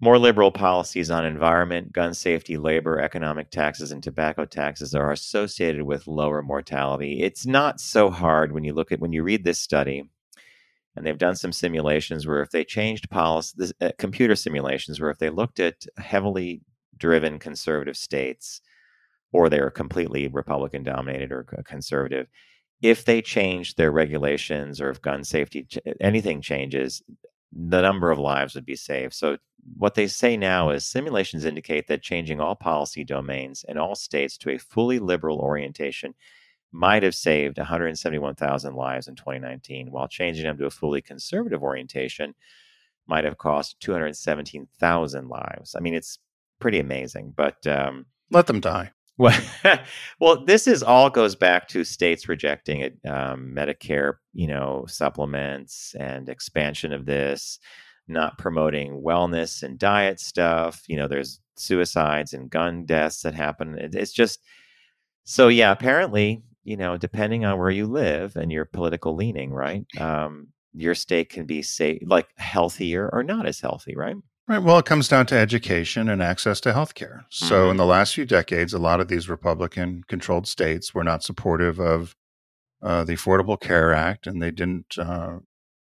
more 0.00 0.16
liberal 0.16 0.52
policies 0.52 1.10
on 1.10 1.26
environment, 1.26 1.92
gun 1.92 2.14
safety, 2.14 2.56
labor, 2.56 3.00
economic 3.00 3.50
taxes, 3.50 3.90
and 3.90 4.00
tobacco 4.00 4.44
taxes 4.44 4.94
are 4.94 5.10
associated 5.10 5.82
with 5.82 6.06
lower 6.06 6.40
mortality. 6.40 7.20
It's 7.22 7.44
not 7.44 7.80
so 7.80 8.10
hard 8.10 8.52
when 8.52 8.62
you 8.62 8.72
look 8.72 8.92
at 8.92 9.00
when 9.00 9.12
you 9.12 9.24
read 9.24 9.42
this 9.42 9.58
study, 9.58 10.08
and 10.96 11.06
they've 11.06 11.18
done 11.18 11.36
some 11.36 11.52
simulations 11.52 12.26
where 12.26 12.42
if 12.42 12.50
they 12.50 12.64
changed 12.64 13.10
policy, 13.10 13.54
this, 13.56 13.72
uh, 13.80 13.90
computer 13.98 14.34
simulations 14.34 15.00
where 15.00 15.10
if 15.10 15.18
they 15.18 15.30
looked 15.30 15.60
at 15.60 15.86
heavily 15.98 16.62
driven 16.96 17.38
conservative 17.38 17.96
states 17.96 18.60
or 19.32 19.48
they're 19.48 19.70
completely 19.70 20.26
Republican 20.28 20.82
dominated 20.82 21.30
or 21.30 21.44
conservative, 21.64 22.26
if 22.82 23.04
they 23.04 23.22
change 23.22 23.74
their 23.74 23.92
regulations 23.92 24.80
or 24.80 24.90
if 24.90 25.00
gun 25.02 25.22
safety, 25.22 25.66
anything 26.00 26.40
changes, 26.40 27.02
the 27.52 27.82
number 27.82 28.10
of 28.10 28.18
lives 28.18 28.54
would 28.54 28.66
be 28.66 28.76
saved. 28.76 29.14
So, 29.14 29.38
what 29.76 29.94
they 29.94 30.06
say 30.06 30.38
now 30.38 30.70
is 30.70 30.86
simulations 30.86 31.44
indicate 31.44 31.86
that 31.88 32.02
changing 32.02 32.40
all 32.40 32.54
policy 32.54 33.04
domains 33.04 33.62
in 33.68 33.76
all 33.76 33.94
states 33.94 34.38
to 34.38 34.50
a 34.50 34.58
fully 34.58 34.98
liberal 34.98 35.38
orientation 35.38 36.14
might 36.72 37.02
have 37.02 37.14
saved 37.14 37.58
171,000 37.58 38.74
lives 38.74 39.08
in 39.08 39.16
2019, 39.16 39.90
while 39.90 40.08
changing 40.08 40.44
them 40.44 40.58
to 40.58 40.66
a 40.66 40.70
fully 40.70 41.02
conservative 41.02 41.62
orientation 41.62 42.34
might 43.06 43.24
have 43.24 43.38
cost 43.38 43.80
217,000 43.80 45.28
lives. 45.28 45.74
I 45.76 45.80
mean, 45.80 45.94
it's 45.94 46.18
pretty 46.60 46.78
amazing, 46.78 47.34
but 47.36 47.66
um, 47.66 48.06
let 48.30 48.46
them 48.46 48.60
die. 48.60 48.92
Well, 49.20 49.38
well, 50.18 50.44
this 50.46 50.66
is 50.66 50.82
all 50.82 51.10
goes 51.10 51.34
back 51.34 51.68
to 51.68 51.84
states 51.84 52.26
rejecting 52.26 52.80
it, 52.80 52.98
um, 53.06 53.52
Medicare, 53.54 54.14
you 54.32 54.46
know, 54.46 54.86
supplements 54.88 55.94
and 56.00 56.30
expansion 56.30 56.94
of 56.94 57.04
this, 57.04 57.58
not 58.08 58.38
promoting 58.38 59.02
wellness 59.02 59.62
and 59.62 59.78
diet 59.78 60.20
stuff. 60.20 60.84
You 60.88 60.96
know, 60.96 61.06
there's 61.06 61.38
suicides 61.56 62.32
and 62.32 62.48
gun 62.48 62.86
deaths 62.86 63.20
that 63.20 63.34
happen. 63.34 63.78
It, 63.78 63.94
it's 63.94 64.12
just 64.12 64.40
so 65.24 65.48
yeah. 65.48 65.70
Apparently, 65.70 66.42
you 66.64 66.76
know, 66.76 66.96
depending 66.96 67.44
on 67.44 67.58
where 67.58 67.70
you 67.70 67.86
live 67.86 68.36
and 68.36 68.52
your 68.52 68.64
political 68.64 69.14
leaning, 69.14 69.52
right? 69.52 69.84
Um, 69.98 70.48
your 70.72 70.94
state 70.94 71.30
can 71.30 71.46
be 71.46 71.62
say 71.62 72.00
like 72.04 72.28
healthier 72.36 73.08
or 73.12 73.22
not 73.22 73.46
as 73.46 73.60
healthy, 73.60 73.96
right? 73.96 74.16
Right. 74.50 74.62
Well, 74.62 74.78
it 74.78 74.84
comes 74.84 75.06
down 75.06 75.26
to 75.26 75.36
education 75.36 76.08
and 76.08 76.20
access 76.20 76.60
to 76.62 76.72
health 76.72 76.94
care. 76.94 77.24
So, 77.28 77.62
mm-hmm. 77.62 77.70
in 77.72 77.76
the 77.76 77.86
last 77.86 78.14
few 78.14 78.24
decades, 78.24 78.74
a 78.74 78.80
lot 78.80 79.00
of 79.00 79.06
these 79.06 79.28
Republican 79.28 80.02
controlled 80.08 80.48
states 80.48 80.92
were 80.92 81.04
not 81.04 81.22
supportive 81.22 81.78
of 81.78 82.16
uh, 82.82 83.04
the 83.04 83.12
Affordable 83.12 83.60
Care 83.60 83.94
Act, 83.94 84.26
and 84.26 84.42
they 84.42 84.50
didn't 84.50 84.98
uh, 84.98 85.38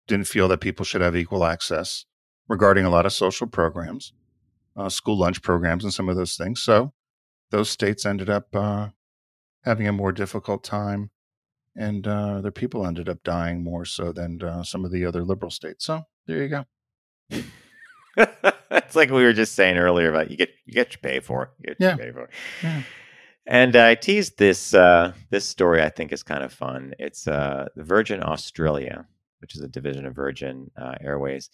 didn't 0.06 0.28
feel 0.28 0.46
that 0.46 0.60
people 0.60 0.84
should 0.84 1.00
have 1.00 1.16
equal 1.16 1.44
access 1.44 2.04
regarding 2.48 2.84
a 2.84 2.90
lot 2.90 3.04
of 3.04 3.12
social 3.12 3.48
programs, 3.48 4.12
uh, 4.76 4.88
school 4.88 5.18
lunch 5.18 5.42
programs, 5.42 5.82
and 5.82 5.92
some 5.92 6.08
of 6.08 6.14
those 6.14 6.36
things. 6.36 6.62
So, 6.62 6.92
those 7.50 7.68
states 7.68 8.06
ended 8.06 8.30
up 8.30 8.54
uh, 8.54 8.90
having 9.64 9.88
a 9.88 9.92
more 9.92 10.12
difficult 10.12 10.64
time, 10.64 11.10
and 11.76 12.06
uh, 12.06 12.40
their 12.40 12.50
people 12.50 12.86
ended 12.86 13.08
up 13.08 13.22
dying 13.22 13.62
more 13.62 13.84
so 13.84 14.12
than 14.12 14.42
uh, 14.42 14.62
some 14.62 14.84
of 14.84 14.90
the 14.90 15.04
other 15.04 15.24
liberal 15.24 15.50
states. 15.50 15.84
So, 15.86 16.02
there 16.26 16.42
you 16.42 16.48
go. 16.48 16.64
it's 18.16 18.96
like 18.96 19.10
we 19.10 19.22
were 19.22 19.32
just 19.32 19.54
saying 19.54 19.76
earlier 19.76 20.10
about 20.10 20.30
you 20.30 20.36
get 20.36 20.50
you 20.66 20.72
get 20.72 20.92
you 20.92 20.98
pay 21.00 21.20
for. 21.20 21.52
You 21.60 21.68
get 21.68 21.76
yeah. 21.80 21.96
pay 21.96 22.12
for. 22.12 22.28
Yeah. 22.62 22.82
And 23.46 23.74
I 23.74 23.94
teased 23.94 24.38
this 24.38 24.74
uh, 24.74 25.12
this 25.30 25.46
story. 25.46 25.82
I 25.82 25.88
think 25.88 26.12
is 26.12 26.22
kind 26.22 26.44
of 26.44 26.52
fun. 26.52 26.94
It's 26.98 27.26
uh, 27.26 27.68
Virgin 27.76 28.22
Australia, 28.22 29.06
which 29.40 29.56
is 29.56 29.62
a 29.62 29.68
division 29.68 30.06
of 30.06 30.14
Virgin 30.14 30.70
uh, 30.80 30.94
Airways, 31.00 31.50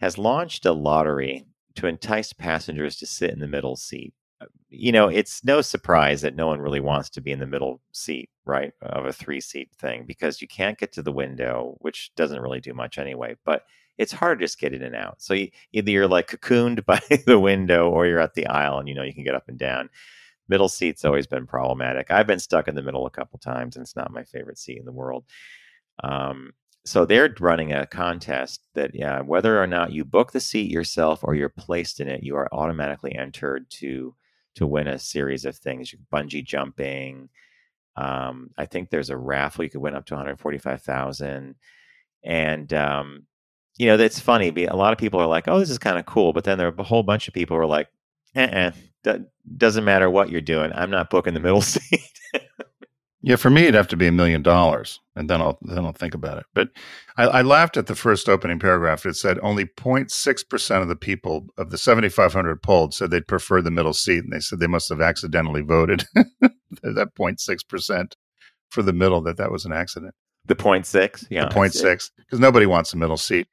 has 0.00 0.18
launched 0.18 0.66
a 0.66 0.72
lottery 0.72 1.46
to 1.76 1.86
entice 1.86 2.32
passengers 2.32 2.96
to 2.96 3.06
sit 3.06 3.30
in 3.30 3.38
the 3.38 3.46
middle 3.46 3.76
seat. 3.76 4.12
You 4.70 4.92
know, 4.92 5.08
it's 5.08 5.44
no 5.44 5.60
surprise 5.60 6.22
that 6.22 6.36
no 6.36 6.46
one 6.46 6.60
really 6.60 6.80
wants 6.80 7.10
to 7.10 7.20
be 7.20 7.32
in 7.32 7.40
the 7.40 7.46
middle 7.46 7.80
seat, 7.92 8.30
right, 8.44 8.72
of 8.82 9.04
a 9.04 9.12
three 9.12 9.40
seat 9.40 9.70
thing 9.78 10.04
because 10.06 10.40
you 10.40 10.48
can't 10.48 10.78
get 10.78 10.92
to 10.92 11.02
the 11.02 11.12
window, 11.12 11.76
which 11.80 12.12
doesn't 12.16 12.40
really 12.40 12.60
do 12.60 12.72
much 12.72 12.98
anyway. 12.98 13.36
But 13.44 13.64
it's 13.98 14.12
hard 14.12 14.38
to 14.38 14.44
just 14.44 14.58
get 14.58 14.72
in 14.72 14.82
and 14.82 14.96
out. 14.96 15.20
So 15.20 15.34
you, 15.34 15.50
either 15.72 15.90
you're 15.90 16.08
like 16.08 16.28
cocooned 16.28 16.84
by 16.86 17.00
the 17.26 17.38
window 17.38 17.90
or 17.90 18.06
you're 18.06 18.20
at 18.20 18.34
the 18.34 18.46
aisle 18.46 18.78
and 18.78 18.88
you 18.88 18.94
know 18.94 19.02
you 19.02 19.14
can 19.14 19.24
get 19.24 19.34
up 19.34 19.48
and 19.48 19.58
down. 19.58 19.90
Middle 20.48 20.70
seat's 20.70 21.04
always 21.04 21.26
been 21.26 21.46
problematic. 21.46 22.10
I've 22.10 22.26
been 22.26 22.40
stuck 22.40 22.66
in 22.66 22.74
the 22.74 22.82
middle 22.82 23.06
a 23.06 23.10
couple 23.10 23.38
times 23.38 23.76
and 23.76 23.84
it's 23.84 23.94
not 23.94 24.10
my 24.10 24.24
favorite 24.24 24.58
seat 24.58 24.78
in 24.78 24.86
the 24.86 24.92
world. 24.92 25.24
Um, 26.02 26.52
so 26.86 27.04
they're 27.04 27.34
running 27.38 27.72
a 27.72 27.86
contest 27.86 28.62
that 28.74 28.94
yeah, 28.94 29.20
whether 29.20 29.62
or 29.62 29.66
not 29.66 29.92
you 29.92 30.04
book 30.04 30.32
the 30.32 30.40
seat 30.40 30.70
yourself 30.70 31.20
or 31.22 31.34
you're 31.34 31.50
placed 31.50 32.00
in 32.00 32.08
it, 32.08 32.22
you 32.22 32.36
are 32.36 32.48
automatically 32.52 33.14
entered 33.14 33.68
to 33.70 34.14
to 34.56 34.66
win 34.66 34.88
a 34.88 34.98
series 34.98 35.44
of 35.44 35.56
things. 35.56 35.92
You 35.92 35.98
bungee 36.12 36.44
jumping. 36.44 37.28
Um, 37.96 38.50
I 38.58 38.66
think 38.66 38.90
there's 38.90 39.10
a 39.10 39.16
raffle 39.16 39.64
you 39.64 39.70
could 39.70 39.80
win 39.80 39.94
up 39.96 40.06
to 40.06 40.14
145,000, 40.14 41.54
and 42.24 42.72
um, 42.74 43.24
you 43.78 43.86
know, 43.86 43.98
it's 43.98 44.20
funny. 44.20 44.48
A 44.66 44.76
lot 44.76 44.92
of 44.92 44.98
people 44.98 45.20
are 45.20 45.26
like, 45.26 45.48
"Oh, 45.48 45.58
this 45.58 45.70
is 45.70 45.78
kind 45.78 45.98
of 45.98 46.06
cool," 46.06 46.32
but 46.32 46.44
then 46.44 46.58
there 46.58 46.68
are 46.68 46.74
a 46.78 46.82
whole 46.84 47.02
bunch 47.02 47.28
of 47.28 47.34
people 47.34 47.56
who 47.56 47.62
are 47.62 47.66
like, 47.66 47.88
"Uh, 48.36 48.72
doesn't 49.56 49.84
matter 49.84 50.10
what 50.10 50.30
you're 50.30 50.40
doing. 50.40 50.72
I'm 50.74 50.90
not 50.90 51.10
booking 51.10 51.34
the 51.34 51.40
middle 51.40 51.62
seat." 51.62 52.00
Yeah, 53.22 53.36
for 53.36 53.50
me, 53.50 53.62
it'd 53.62 53.74
have 53.74 53.88
to 53.88 53.96
be 53.96 54.06
a 54.06 54.12
million 54.12 54.42
dollars, 54.42 54.98
and 55.14 55.28
then 55.28 55.42
I'll 55.42 55.58
then 55.62 55.84
I'll 55.84 55.92
think 55.92 56.14
about 56.14 56.38
it. 56.38 56.46
But 56.54 56.68
I, 57.16 57.24
I 57.24 57.42
laughed 57.42 57.76
at 57.76 57.86
the 57.86 57.94
first 57.94 58.28
opening 58.28 58.58
paragraph. 58.58 59.04
It 59.04 59.14
said 59.14 59.38
only 59.42 59.66
0.6 59.66 60.48
percent 60.48 60.82
of 60.82 60.88
the 60.88 60.96
people 60.96 61.46
of 61.58 61.70
the 61.70 61.78
7,500 61.78 62.62
polled 62.62 62.94
said 62.94 63.10
they'd 63.10 63.28
prefer 63.28 63.60
the 63.60 63.70
middle 63.70 63.92
seat, 63.92 64.24
and 64.24 64.32
they 64.32 64.40
said 64.40 64.58
they 64.58 64.66
must 64.66 64.88
have 64.88 65.02
accidentally 65.02 65.62
voted 65.62 66.04
that 66.14 67.10
0.6 67.18 67.68
percent 67.68 68.16
for 68.70 68.82
the 68.82 68.92
middle 68.92 69.20
that 69.22 69.36
that 69.36 69.52
was 69.52 69.64
an 69.64 69.72
accident. 69.72 70.14
The 70.46 70.56
0.6, 70.56 71.26
yeah, 71.28 71.46
the 71.46 71.54
0.6, 71.54 72.10
because 72.16 72.40
nobody 72.40 72.64
wants 72.64 72.94
a 72.94 72.96
middle 72.96 73.18
seat 73.18 73.46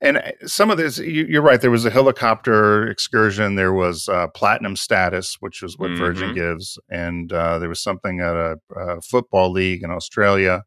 and 0.00 0.18
uh, 0.18 0.30
some 0.46 0.70
of 0.70 0.76
this 0.76 0.98
you, 0.98 1.38
are 1.38 1.42
right 1.42 1.60
there 1.60 1.70
was 1.70 1.84
a 1.84 1.90
helicopter 1.90 2.88
excursion 2.88 3.54
there 3.54 3.72
was 3.72 4.08
uh, 4.08 4.26
platinum 4.28 4.76
status 4.76 5.36
which 5.40 5.62
was 5.62 5.78
what 5.78 5.90
mm-hmm. 5.90 6.00
virgin 6.00 6.34
gives 6.34 6.78
and 6.90 7.32
uh, 7.32 7.58
there 7.58 7.68
was 7.68 7.82
something 7.82 8.20
at 8.20 8.34
a, 8.34 8.56
a, 8.76 9.00
football 9.00 9.50
league 9.50 9.82
in 9.82 9.90
australia 9.90 10.62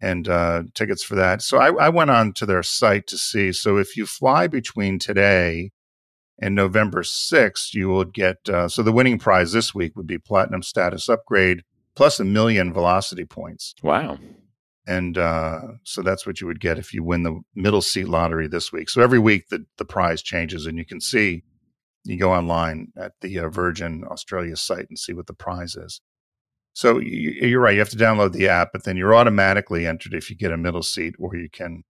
and 0.00 0.28
uh, 0.28 0.64
tickets 0.74 1.04
for 1.04 1.14
that. 1.14 1.40
So 1.42 1.58
I, 1.58 1.72
I, 1.74 1.88
went 1.88 2.10
on 2.10 2.32
to 2.32 2.44
their 2.44 2.64
site 2.64 3.06
to 3.06 3.16
see. 3.16 3.52
So 3.52 3.76
if 3.76 3.96
you 3.96 4.04
fly 4.04 4.48
between 4.48 4.98
today 4.98 5.70
and 6.40 6.56
november 6.56 7.02
6th 7.02 7.72
you 7.72 7.88
will 7.88 8.04
get 8.04 8.48
uh, 8.48 8.66
so 8.66 8.82
the 8.82 8.90
winning 8.90 9.18
prize 9.18 9.52
this 9.52 9.74
week 9.74 9.94
would 9.94 10.08
be 10.08 10.18
platinum 10.18 10.62
status 10.62 11.08
upgrade 11.08 11.62
plus 11.94 12.18
a 12.18 12.24
million 12.24 12.72
velocity 12.72 13.24
points. 13.24 13.74
Wow 13.82 14.18
and 14.86 15.16
uh, 15.16 15.60
so 15.84 16.02
that's 16.02 16.26
what 16.26 16.40
you 16.40 16.46
would 16.46 16.60
get 16.60 16.78
if 16.78 16.92
you 16.92 17.04
win 17.04 17.22
the 17.22 17.40
middle 17.54 17.82
seat 17.82 18.08
lottery 18.08 18.48
this 18.48 18.72
week. 18.72 18.88
So 18.88 19.00
every 19.00 19.18
week 19.18 19.48
the 19.48 19.64
the 19.78 19.84
prize 19.84 20.22
changes, 20.22 20.66
and 20.66 20.78
you 20.78 20.84
can 20.84 21.00
see. 21.00 21.42
You 22.04 22.18
go 22.18 22.32
online 22.32 22.88
at 22.96 23.12
the 23.20 23.38
uh, 23.38 23.48
Virgin 23.48 24.02
Australia 24.10 24.56
site 24.56 24.86
and 24.88 24.98
see 24.98 25.12
what 25.12 25.28
the 25.28 25.34
prize 25.34 25.76
is. 25.76 26.00
So 26.74 26.98
you, 26.98 27.56
are 27.56 27.60
right. 27.60 27.74
You 27.74 27.78
have 27.78 27.90
to 27.90 27.96
download 27.96 28.32
the 28.32 28.48
app, 28.48 28.70
but 28.72 28.82
then 28.82 28.96
you're 28.96 29.14
automatically 29.14 29.86
entered 29.86 30.14
if 30.14 30.28
you 30.28 30.36
get 30.36 30.50
a 30.50 30.56
middle 30.56 30.82
seat, 30.82 31.14
or 31.18 31.36
you 31.36 31.48
can 31.48 31.84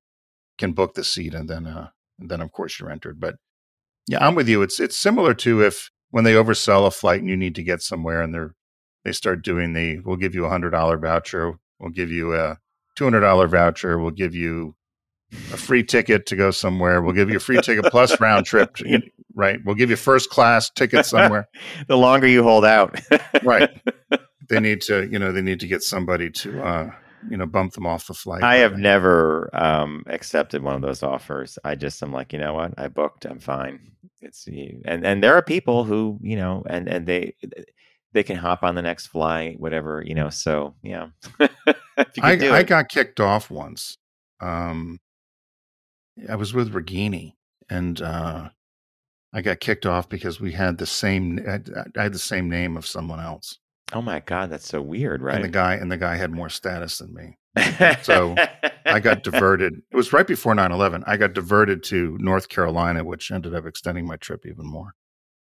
can 0.59 0.73
book 0.73 0.95
the 0.95 1.05
seat, 1.05 1.35
and 1.35 1.49
then 1.49 1.67
uh, 1.67 1.89
and 2.19 2.31
then 2.31 2.41
of 2.41 2.53
course 2.53 2.79
you're 2.79 2.91
entered. 2.91 3.21
But 3.21 3.37
yeah, 4.07 4.27
I'm 4.27 4.35
with 4.35 4.49
you. 4.49 4.63
It's 4.63 4.81
it's 4.81 4.99
similar 4.99 5.35
to 5.35 5.63
if 5.63 5.91
when 6.11 6.25
they 6.25 6.35
oversell 6.35 6.87
a 6.87 6.91
flight 6.91 7.21
and 7.21 7.31
you 7.31 7.37
need 7.37 7.55
to 7.55 7.63
get 7.63 7.81
somewhere, 7.81 8.21
and 8.21 8.35
they're 8.35 8.55
they 9.05 9.13
start 9.13 9.43
doing 9.43 9.73
the 9.73 10.01
we'll 10.01 10.17
give 10.17 10.35
you 10.35 10.45
a 10.45 10.51
hundred 10.51 10.71
dollar 10.71 10.99
voucher, 10.99 11.55
we'll 11.79 11.91
give 11.91 12.11
you 12.11 12.35
a 12.35 12.59
$200 12.99 13.49
voucher. 13.49 13.99
We'll 13.99 14.11
give 14.11 14.35
you 14.35 14.75
a 15.53 15.57
free 15.57 15.83
ticket 15.83 16.27
to 16.27 16.37
go 16.37 16.51
somewhere. 16.51 17.03
We'll 17.03 17.15
give 17.15 17.31
you 17.31 17.37
a 17.37 17.41
free 17.41 17.61
ticket 17.61 17.87
plus 17.87 18.21
round 18.21 18.47
trip. 18.47 18.77
To, 18.77 19.01
right. 19.35 19.59
We'll 19.65 19.75
give 19.75 19.91
you 19.91 19.97
first 19.97 20.31
class 20.31 20.71
ticket 20.71 21.07
somewhere. 21.07 21.49
the 21.89 21.97
longer 21.97 22.27
you 22.27 22.43
hold 22.43 22.65
out. 22.65 23.01
right. 23.43 23.71
They 24.49 24.59
need 24.61 24.83
to, 24.83 25.09
you 25.09 25.19
know, 25.19 25.33
they 25.33 25.41
need 25.41 25.61
to 25.61 25.69
get 25.69 25.83
somebody 25.83 26.29
to, 26.29 26.63
uh, 26.63 26.91
you 27.31 27.39
know, 27.39 27.47
bump 27.47 27.73
them 27.73 27.87
off 27.87 28.09
the 28.09 28.13
flight. 28.13 28.43
I 28.43 28.57
have 28.57 28.77
never 28.77 29.49
um, 29.55 30.03
accepted 30.09 30.63
one 30.63 30.75
of 30.75 30.83
those 30.83 31.03
offers. 31.03 31.59
I 31.65 31.75
just 31.75 32.03
am 32.03 32.13
like, 32.13 32.35
you 32.35 32.39
know 32.39 32.53
what? 32.53 32.75
I 32.77 32.89
booked. 32.89 33.25
I'm 33.25 33.39
fine. 33.39 33.93
It's 34.21 34.47
and 34.47 35.07
and 35.07 35.23
there 35.23 35.35
are 35.35 35.43
people 35.43 35.85
who, 35.85 36.19
you 36.21 36.37
know, 36.37 36.65
and 36.69 36.89
and 36.89 37.07
they 37.07 37.35
they 38.13 38.23
can 38.23 38.37
hop 38.37 38.63
on 38.63 38.75
the 38.75 38.83
next 38.83 39.07
flight, 39.07 39.59
whatever, 39.59 40.03
you 40.05 40.15
know. 40.15 40.29
So 40.29 40.75
yeah. 40.83 41.09
I, 41.97 42.33
I 42.51 42.63
got 42.63 42.89
kicked 42.89 43.21
off 43.21 43.51
once. 43.51 43.99
Um, 44.41 44.99
I 46.29 46.37
was 46.37 46.53
with 46.53 46.73
Regini, 46.73 47.35
and 47.71 48.01
uh, 48.01 48.51
I 49.33 49.43
got 49.43 49.61
kicked 49.61 49.87
off 49.87 50.09
because 50.09 50.41
we 50.41 50.53
had 50.53 50.79
the 50.79 50.87
same. 50.87 51.41
I, 51.47 51.61
I 51.99 52.03
had 52.05 52.13
the 52.13 52.19
same 52.19 52.49
name 52.49 52.77
of 52.77 52.87
someone 52.87 53.21
else. 53.21 53.59
Oh 53.93 54.03
my 54.03 54.21
god, 54.21 54.51
that's 54.51 54.69
so 54.69 54.81
weird, 54.81 55.23
right? 55.23 55.37
And 55.37 55.45
the 55.45 55.49
guy 55.49 55.75
and 55.75 55.91
the 55.91 55.97
guy 55.97 56.17
had 56.17 56.31
more 56.31 56.49
status 56.49 56.99
than 56.99 57.15
me. 57.15 57.39
So, 58.03 58.35
I 58.87 58.99
got 59.01 59.23
diverted. 59.23 59.83
It 59.91 59.97
was 59.97 60.13
right 60.13 60.27
before 60.27 60.55
9/11. 60.55 61.05
I 61.07 61.17
got 61.19 61.35
diverted 61.35 61.83
to 61.85 62.17
North 62.19 62.49
Carolina, 62.49 63.05
which 63.05 63.31
ended 63.31 63.55
up 63.55 63.67
extending 63.67 64.07
my 64.07 64.17
trip 64.17 64.47
even 64.47 64.67
more. 64.67 64.95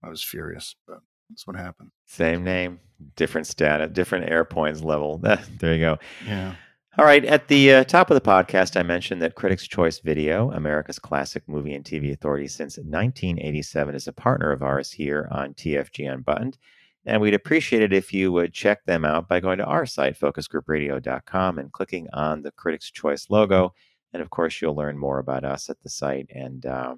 I 0.03 0.09
was 0.09 0.23
furious, 0.23 0.75
but 0.87 1.01
that's 1.33 1.47
what 1.47 1.57
happened. 1.57 1.91
Same 2.07 2.45
name, 2.45 2.79
different 3.17 3.47
status, 3.47 3.91
different 3.93 4.31
air 4.31 4.45
points 4.45 4.83
level. 4.83 5.19
there 5.59 5.75
you 5.75 5.81
go. 5.81 5.99
Yeah. 6.27 6.55
All 6.99 7.07
right. 7.07 7.25
At 7.25 7.49
the 7.49 7.73
uh, 7.73 7.85
top 7.85 8.11
of 8.11 8.15
the 8.15 8.31
podcast, 8.31 8.79
I 8.79 8.83
mentioned 8.83 9.23
that 9.23 9.35
Critics' 9.35 9.67
Choice 9.67 9.99
Video, 10.01 10.51
America's 10.53 10.99
classic 10.99 11.43
movie 11.49 11.75
and 11.75 11.83
TV 11.83 12.13
authority 12.13 12.47
since 12.49 12.77
1987, 12.77 13.95
is 13.95 14.07
a 14.07 14.13
partner 14.13 14.53
of 14.53 14.63
ours 14.63 14.93
here 14.93 15.27
on 15.31 15.55
TFG 15.55 16.13
Unbuttoned. 16.13 16.59
And 17.07 17.23
we'd 17.23 17.33
appreciate 17.33 17.83
it 17.83 17.95
if 17.95 18.13
you 18.13 18.31
would 18.31 18.53
check 18.53 18.85
them 18.85 19.07
out 19.07 19.27
by 19.27 19.41
going 19.41 19.57
to 19.59 19.65
our 19.65 19.87
site, 19.87 20.21
focusgroupradio.com, 20.21 21.59
and 21.59 21.73
clicking 21.73 22.09
on 22.13 22.43
the 22.43 22.53
Critics' 22.53 22.91
Choice 22.91 23.31
logo. 23.31 23.73
And 24.13 24.21
of 24.21 24.29
course, 24.29 24.61
you'll 24.61 24.77
learn 24.77 24.99
more 24.99 25.19
about 25.19 25.45
us 25.45 25.71
at 25.71 25.81
the 25.81 25.89
site 25.89 26.27
and 26.29 26.67
uh, 26.67 26.97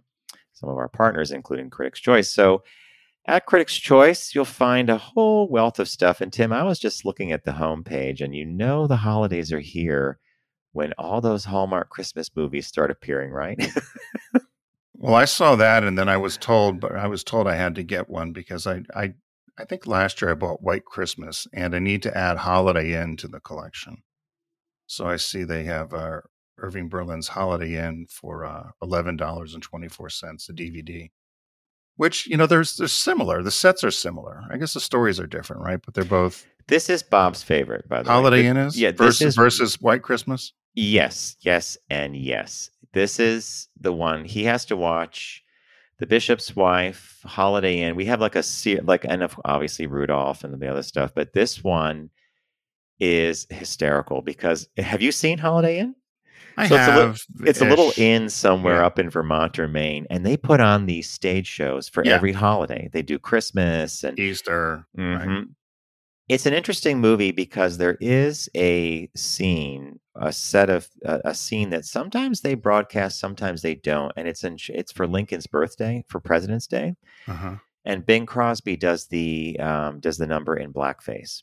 some 0.52 0.68
of 0.68 0.76
our 0.76 0.88
partners, 0.88 1.30
including 1.30 1.70
Critics' 1.70 2.00
Choice. 2.00 2.32
So, 2.32 2.64
at 3.26 3.46
Critics' 3.46 3.76
Choice, 3.76 4.34
you'll 4.34 4.44
find 4.44 4.90
a 4.90 4.98
whole 4.98 5.48
wealth 5.48 5.78
of 5.78 5.88
stuff. 5.88 6.20
And 6.20 6.32
Tim, 6.32 6.52
I 6.52 6.62
was 6.62 6.78
just 6.78 7.04
looking 7.04 7.32
at 7.32 7.44
the 7.44 7.52
homepage, 7.52 8.20
and 8.20 8.34
you 8.34 8.44
know 8.44 8.86
the 8.86 8.96
holidays 8.96 9.52
are 9.52 9.60
here 9.60 10.18
when 10.72 10.92
all 10.98 11.20
those 11.20 11.46
Hallmark 11.46 11.88
Christmas 11.88 12.30
movies 12.34 12.66
start 12.66 12.90
appearing, 12.90 13.30
right? 13.30 13.58
well, 14.94 15.14
I 15.14 15.24
saw 15.24 15.56
that, 15.56 15.84
and 15.84 15.96
then 15.96 16.08
I 16.08 16.16
was 16.16 16.36
told, 16.36 16.80
but 16.80 16.92
I 16.92 17.06
was 17.06 17.24
told 17.24 17.46
I 17.46 17.54
had 17.54 17.76
to 17.76 17.82
get 17.82 18.10
one 18.10 18.32
because 18.32 18.66
I, 18.66 18.82
I, 18.94 19.14
I 19.56 19.64
think 19.64 19.86
last 19.86 20.20
year 20.20 20.32
I 20.32 20.34
bought 20.34 20.62
White 20.62 20.84
Christmas, 20.84 21.46
and 21.54 21.74
I 21.74 21.78
need 21.78 22.02
to 22.02 22.16
add 22.16 22.38
Holiday 22.38 23.00
Inn 23.00 23.16
to 23.18 23.28
the 23.28 23.40
collection. 23.40 24.02
So 24.86 25.06
I 25.06 25.16
see 25.16 25.44
they 25.44 25.64
have 25.64 25.94
uh, 25.94 26.20
Irving 26.58 26.90
Berlin's 26.90 27.28
Holiday 27.28 27.76
Inn 27.76 28.06
for 28.10 28.44
uh, 28.44 28.70
eleven 28.82 29.16
dollars 29.16 29.54
and 29.54 29.62
twenty 29.62 29.88
four 29.88 30.10
cents 30.10 30.48
a 30.50 30.52
DVD 30.52 31.10
which 31.96 32.26
you 32.26 32.36
know 32.36 32.46
there's 32.46 32.76
they're 32.76 32.88
similar. 32.88 33.42
The 33.42 33.50
sets 33.50 33.84
are 33.84 33.90
similar. 33.90 34.42
I 34.50 34.56
guess 34.56 34.74
the 34.74 34.80
stories 34.80 35.20
are 35.20 35.26
different, 35.26 35.62
right? 35.62 35.80
But 35.84 35.94
they're 35.94 36.04
both. 36.04 36.46
This 36.66 36.88
is 36.88 37.02
Bob's 37.02 37.42
favorite, 37.42 37.88
by 37.88 38.02
the 38.02 38.08
way. 38.08 38.14
Holiday 38.14 38.42
way. 38.42 38.46
Inn 38.46 38.56
is 38.56 38.78
yeah. 38.78 38.92
versus 38.92 39.28
is, 39.28 39.36
versus 39.36 39.80
White 39.80 40.02
Christmas. 40.02 40.52
Yes, 40.74 41.36
yes, 41.40 41.76
and 41.90 42.16
yes. 42.16 42.70
This 42.92 43.20
is 43.20 43.68
the 43.78 43.92
one 43.92 44.24
he 44.24 44.44
has 44.44 44.64
to 44.66 44.76
watch. 44.76 45.42
The 45.98 46.06
Bishop's 46.06 46.56
Wife, 46.56 47.20
Holiday 47.24 47.80
Inn. 47.80 47.94
We 47.94 48.06
have 48.06 48.20
like 48.20 48.34
a 48.34 48.42
like, 48.82 49.04
and 49.04 49.28
obviously 49.44 49.86
Rudolph 49.86 50.42
and 50.42 50.60
the 50.60 50.68
other 50.68 50.82
stuff, 50.82 51.12
but 51.14 51.32
this 51.32 51.62
one 51.62 52.10
is 52.98 53.46
hysterical 53.50 54.22
because 54.22 54.68
have 54.76 55.02
you 55.02 55.12
seen 55.12 55.38
Holiday 55.38 55.78
Inn? 55.78 55.94
I 56.56 56.68
so 56.68 56.76
have. 56.76 56.88
It's 56.88 57.26
a, 57.26 57.34
little, 57.36 57.48
it's 57.48 57.60
a 57.60 57.64
little 57.64 57.92
inn 57.96 58.28
somewhere 58.28 58.76
yeah. 58.76 58.86
up 58.86 58.98
in 58.98 59.10
Vermont 59.10 59.58
or 59.58 59.68
Maine, 59.68 60.06
and 60.10 60.24
they 60.24 60.36
put 60.36 60.60
on 60.60 60.86
these 60.86 61.10
stage 61.10 61.46
shows 61.46 61.88
for 61.88 62.04
yeah. 62.04 62.14
every 62.14 62.32
holiday. 62.32 62.88
They 62.92 63.02
do 63.02 63.18
Christmas 63.18 64.04
and 64.04 64.18
Easter. 64.18 64.86
Mm-hmm. 64.96 65.30
Right. 65.30 65.46
It's 66.28 66.46
an 66.46 66.54
interesting 66.54 67.00
movie 67.00 67.32
because 67.32 67.76
there 67.76 67.98
is 68.00 68.48
a 68.56 69.10
scene, 69.14 70.00
a 70.14 70.32
set 70.32 70.70
of 70.70 70.88
uh, 71.04 71.18
a 71.24 71.34
scene 71.34 71.70
that 71.70 71.84
sometimes 71.84 72.40
they 72.40 72.54
broadcast, 72.54 73.20
sometimes 73.20 73.60
they 73.60 73.74
don't, 73.74 74.12
and 74.16 74.26
it's 74.26 74.42
in 74.42 74.56
it's 74.68 74.92
for 74.92 75.06
Lincoln's 75.06 75.46
birthday 75.46 76.04
for 76.08 76.20
President's 76.20 76.66
Day, 76.66 76.94
uh-huh. 77.28 77.56
and 77.84 78.06
Bing 78.06 78.24
Crosby 78.24 78.76
does 78.76 79.08
the 79.08 79.58
um, 79.60 80.00
does 80.00 80.16
the 80.16 80.26
number 80.26 80.56
in 80.56 80.72
blackface 80.72 81.42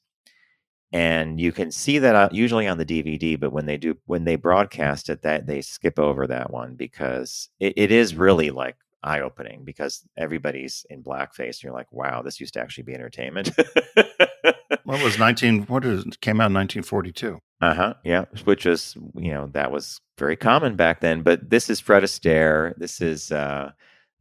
and 0.93 1.39
you 1.39 1.51
can 1.51 1.71
see 1.71 1.99
that 1.99 2.15
uh, 2.15 2.29
usually 2.31 2.67
on 2.67 2.77
the 2.77 2.85
DVD. 2.85 3.39
But 3.39 3.53
when 3.53 3.65
they 3.65 3.77
do 3.77 3.97
when 4.05 4.25
they 4.25 4.35
broadcast 4.35 5.09
it, 5.09 5.21
that 5.21 5.47
they 5.47 5.61
skip 5.61 5.97
over 5.97 6.27
that 6.27 6.51
one 6.51 6.75
because 6.75 7.49
it, 7.59 7.73
it 7.77 7.91
is 7.91 8.15
really 8.15 8.51
like 8.51 8.75
eye 9.03 9.21
opening 9.21 9.63
because 9.63 10.03
everybody's 10.17 10.85
in 10.89 11.03
blackface. 11.03 11.57
And 11.57 11.63
you're 11.63 11.73
like, 11.73 11.91
wow, 11.91 12.21
this 12.21 12.39
used 12.39 12.53
to 12.55 12.61
actually 12.61 12.83
be 12.83 12.93
entertainment. 12.93 13.51
what 14.83 15.03
was 15.03 15.17
nineteen? 15.17 15.63
What 15.63 15.85
is 15.85 16.05
came 16.19 16.41
out 16.41 16.47
in 16.47 16.53
nineteen 16.53 16.83
forty 16.83 17.11
two? 17.11 17.39
Uh 17.61 17.73
huh. 17.73 17.93
Yeah, 18.03 18.25
which 18.43 18.65
was 18.65 18.97
you 19.15 19.31
know 19.31 19.49
that 19.53 19.71
was 19.71 20.01
very 20.17 20.35
common 20.35 20.75
back 20.75 20.99
then. 20.99 21.21
But 21.21 21.49
this 21.49 21.69
is 21.69 21.79
Fred 21.79 22.03
Astaire. 22.03 22.73
This 22.77 22.99
is 22.99 23.31
uh, 23.31 23.71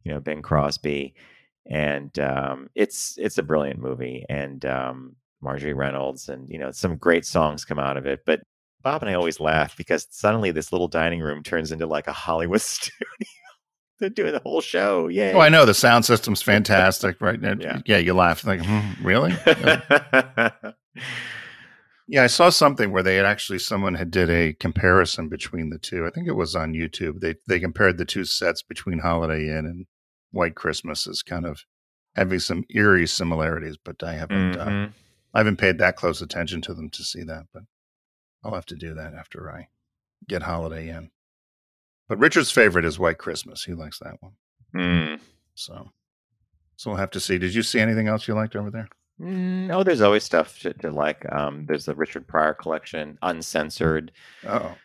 you 0.03 0.13
know 0.13 0.21
Bing 0.21 0.41
Crosby, 0.41 1.15
and 1.65 2.17
um, 2.17 2.69
it's 2.75 3.17
it's 3.17 3.37
a 3.37 3.43
brilliant 3.43 3.79
movie. 3.79 4.25
And 4.29 4.65
um, 4.65 5.15
Marjorie 5.41 5.73
Reynolds, 5.73 6.29
and 6.29 6.49
you 6.49 6.57
know 6.57 6.71
some 6.71 6.97
great 6.97 7.25
songs 7.25 7.65
come 7.65 7.79
out 7.79 7.97
of 7.97 8.05
it. 8.05 8.21
But 8.25 8.41
Bob 8.83 9.01
and 9.01 9.09
I 9.09 9.13
always 9.13 9.39
laugh 9.39 9.75
because 9.77 10.07
suddenly 10.09 10.51
this 10.51 10.71
little 10.71 10.87
dining 10.87 11.21
room 11.21 11.43
turns 11.43 11.71
into 11.71 11.85
like 11.85 12.07
a 12.07 12.13
Hollywood 12.13 12.61
studio. 12.61 13.07
They're 13.99 14.09
doing 14.09 14.33
the 14.33 14.39
whole 14.39 14.61
show. 14.61 15.07
Yeah. 15.07 15.33
Oh, 15.35 15.39
I 15.39 15.49
know 15.49 15.65
the 15.65 15.75
sound 15.75 16.05
system's 16.05 16.41
fantastic, 16.41 17.21
right? 17.21 17.39
yeah. 17.41 17.81
Yeah. 17.85 17.97
You 17.97 18.15
laugh 18.15 18.43
like, 18.43 18.61
hmm, 18.63 19.05
really? 19.05 19.31
yeah. 22.07 22.23
I 22.23 22.27
saw 22.27 22.49
something 22.49 22.91
where 22.91 23.03
they 23.03 23.17
had 23.17 23.27
actually 23.27 23.59
someone 23.59 23.93
had 23.93 24.09
did 24.09 24.31
a 24.31 24.53
comparison 24.53 25.29
between 25.29 25.69
the 25.69 25.77
two. 25.77 26.07
I 26.07 26.09
think 26.09 26.27
it 26.27 26.35
was 26.35 26.55
on 26.55 26.73
YouTube. 26.73 27.19
They 27.19 27.35
they 27.47 27.59
compared 27.59 27.99
the 27.99 28.05
two 28.05 28.25
sets 28.25 28.63
between 28.63 28.99
Holiday 28.99 29.49
Inn 29.49 29.67
and 29.67 29.85
White 30.31 30.55
Christmas 30.55 31.05
as 31.05 31.21
kind 31.21 31.45
of 31.45 31.65
having 32.15 32.39
some 32.39 32.65
eerie 32.71 33.07
similarities, 33.07 33.77
but 33.77 34.01
I 34.03 34.13
haven't. 34.13 34.55
Uh, 34.57 34.65
mm-hmm. 34.65 34.85
Uh, 34.85 34.89
I 35.33 35.39
haven't 35.39 35.57
paid 35.57 35.77
that 35.77 35.95
close 35.95 36.21
attention 36.21 36.61
to 36.61 36.73
them 36.73 36.89
to 36.89 37.03
see 37.03 37.23
that, 37.23 37.45
but 37.53 37.63
I'll 38.43 38.55
have 38.55 38.65
to 38.67 38.75
do 38.75 38.93
that 38.93 39.13
after 39.13 39.51
I 39.51 39.69
get 40.27 40.43
Holiday 40.43 40.89
Inn. 40.89 41.11
But 42.07 42.19
Richard's 42.19 42.51
favorite 42.51 42.85
is 42.85 42.99
White 42.99 43.17
Christmas. 43.17 43.63
He 43.63 43.73
likes 43.73 43.99
that 43.99 44.17
one. 44.19 44.33
Mm. 44.75 45.19
So, 45.55 45.91
so 46.75 46.89
we'll 46.89 46.99
have 46.99 47.11
to 47.11 47.19
see. 47.19 47.37
Did 47.37 47.55
you 47.55 47.63
see 47.63 47.79
anything 47.79 48.07
else 48.07 48.27
you 48.27 48.33
liked 48.33 48.55
over 48.55 48.69
there? 48.69 48.89
Mm, 49.21 49.73
oh, 49.73 49.83
there's 49.83 50.01
always 50.01 50.23
stuff 50.23 50.59
to, 50.59 50.73
to 50.73 50.89
like. 50.89 51.25
Um, 51.31 51.65
there's 51.67 51.85
the 51.85 51.95
Richard 51.95 52.27
Pryor 52.27 52.53
collection, 52.53 53.17
uncensored. 53.21 54.11
Oh, 54.47 54.75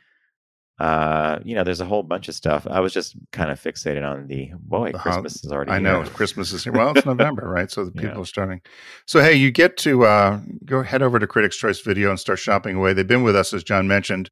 uh, 0.78 1.38
you 1.42 1.54
know, 1.54 1.64
there's 1.64 1.80
a 1.80 1.86
whole 1.86 2.02
bunch 2.02 2.28
of 2.28 2.34
stuff. 2.34 2.66
I 2.68 2.80
was 2.80 2.92
just 2.92 3.16
kind 3.32 3.50
of 3.50 3.58
fixated 3.60 4.06
on 4.06 4.26
the 4.26 4.50
boy. 4.58 4.92
The 4.92 4.98
Christmas 4.98 5.42
is 5.42 5.50
already. 5.50 5.70
I 5.70 5.80
here. 5.80 5.82
know 5.82 6.02
Christmas 6.04 6.52
is 6.52 6.64
here. 6.64 6.72
Well, 6.74 6.92
it's 6.94 7.06
November, 7.06 7.48
right? 7.48 7.70
So 7.70 7.84
the 7.86 7.92
people 7.92 8.16
yeah. 8.16 8.20
are 8.20 8.26
starting. 8.26 8.60
So 9.06 9.22
hey, 9.22 9.34
you 9.34 9.50
get 9.50 9.78
to 9.78 10.04
uh, 10.04 10.40
go 10.66 10.82
head 10.82 11.00
over 11.00 11.18
to 11.18 11.26
Critics 11.26 11.56
Choice 11.56 11.80
Video 11.80 12.10
and 12.10 12.20
start 12.20 12.38
shopping 12.38 12.76
away. 12.76 12.92
They've 12.92 13.06
been 13.06 13.22
with 13.22 13.34
us, 13.34 13.54
as 13.54 13.64
John 13.64 13.88
mentioned, 13.88 14.30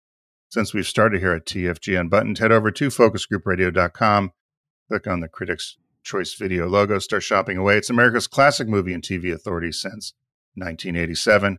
since 0.51 0.75
we've 0.75 0.87
started 0.87 1.21
here 1.21 1.33
at 1.33 1.47
TFG 1.47 1.99
Unbuttoned. 1.99 2.39
Head 2.39 2.53
over 2.53 2.71
to 2.71 2.89
FocusGroupRadio.com. 2.89 4.33
Click 4.89 5.07
on 5.07 5.21
the 5.21 5.29
Critics 5.29 5.79
Choice 6.03 6.35
Video 6.35 6.69
logo. 6.69 6.99
Start 6.99 7.23
shopping 7.23 7.57
away. 7.57 7.79
It's 7.79 7.89
America's 7.89 8.27
classic 8.27 8.69
movie 8.69 8.93
and 8.93 9.03
TV 9.03 9.33
authority 9.33 9.73
since 9.73 10.13
1987. 10.57 11.59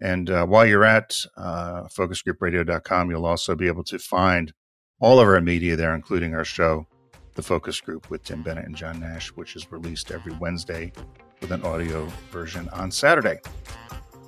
And 0.00 0.28
uh, 0.28 0.46
while 0.46 0.66
you're 0.66 0.84
at 0.84 1.16
uh, 1.36 1.84
focusgroupradio.com, 1.84 3.10
you'll 3.10 3.26
also 3.26 3.54
be 3.54 3.66
able 3.66 3.84
to 3.84 3.98
find 3.98 4.52
all 5.00 5.20
of 5.20 5.28
our 5.28 5.40
media 5.40 5.76
there, 5.76 5.94
including 5.94 6.34
our 6.34 6.44
show, 6.44 6.86
The 7.34 7.42
Focus 7.42 7.80
Group 7.80 8.10
with 8.10 8.24
Tim 8.24 8.42
Bennett 8.42 8.66
and 8.66 8.76
John 8.76 9.00
Nash, 9.00 9.28
which 9.28 9.56
is 9.56 9.70
released 9.70 10.10
every 10.10 10.32
Wednesday 10.34 10.92
with 11.40 11.52
an 11.52 11.62
audio 11.62 12.06
version 12.30 12.68
on 12.70 12.90
Saturday. 12.90 13.38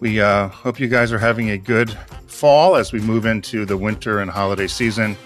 We 0.00 0.20
uh, 0.20 0.48
hope 0.48 0.78
you 0.78 0.88
guys 0.88 1.12
are 1.12 1.18
having 1.18 1.50
a 1.50 1.58
good 1.58 1.90
fall 2.26 2.76
as 2.76 2.92
we 2.92 3.00
move 3.00 3.26
into 3.26 3.64
the 3.64 3.76
winter 3.76 4.20
and 4.20 4.30
holiday 4.30 4.68
season. 4.68 5.16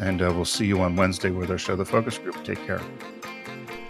And 0.00 0.20
uh, 0.20 0.32
we'll 0.34 0.44
see 0.44 0.66
you 0.66 0.80
on 0.80 0.96
Wednesday 0.96 1.30
with 1.30 1.50
our 1.50 1.58
show, 1.58 1.76
The 1.76 1.84
Focus 1.84 2.18
Group. 2.18 2.44
Take 2.44 2.64
care. 2.66 2.80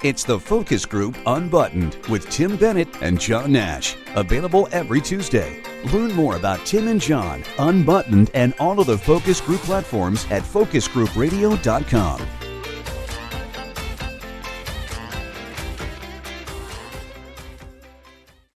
It's 0.02 0.24
the 0.24 0.40
Focus 0.40 0.84
Group 0.84 1.16
Unbuttoned 1.26 1.96
with 2.08 2.28
Tim 2.28 2.56
Bennett 2.56 2.88
and 3.02 3.20
John 3.20 3.52
Nash. 3.52 3.94
Available 4.16 4.66
every 4.72 5.00
Tuesday. 5.00 5.62
Learn 5.92 6.12
more 6.12 6.34
about 6.34 6.66
Tim 6.66 6.88
and 6.88 7.00
John, 7.00 7.44
Unbuttoned, 7.60 8.32
and 8.34 8.52
all 8.58 8.80
of 8.80 8.88
the 8.88 8.98
Focus 8.98 9.40
Group 9.40 9.60
platforms 9.60 10.26
at 10.28 10.42
focusgroupradio.com. 10.42 12.41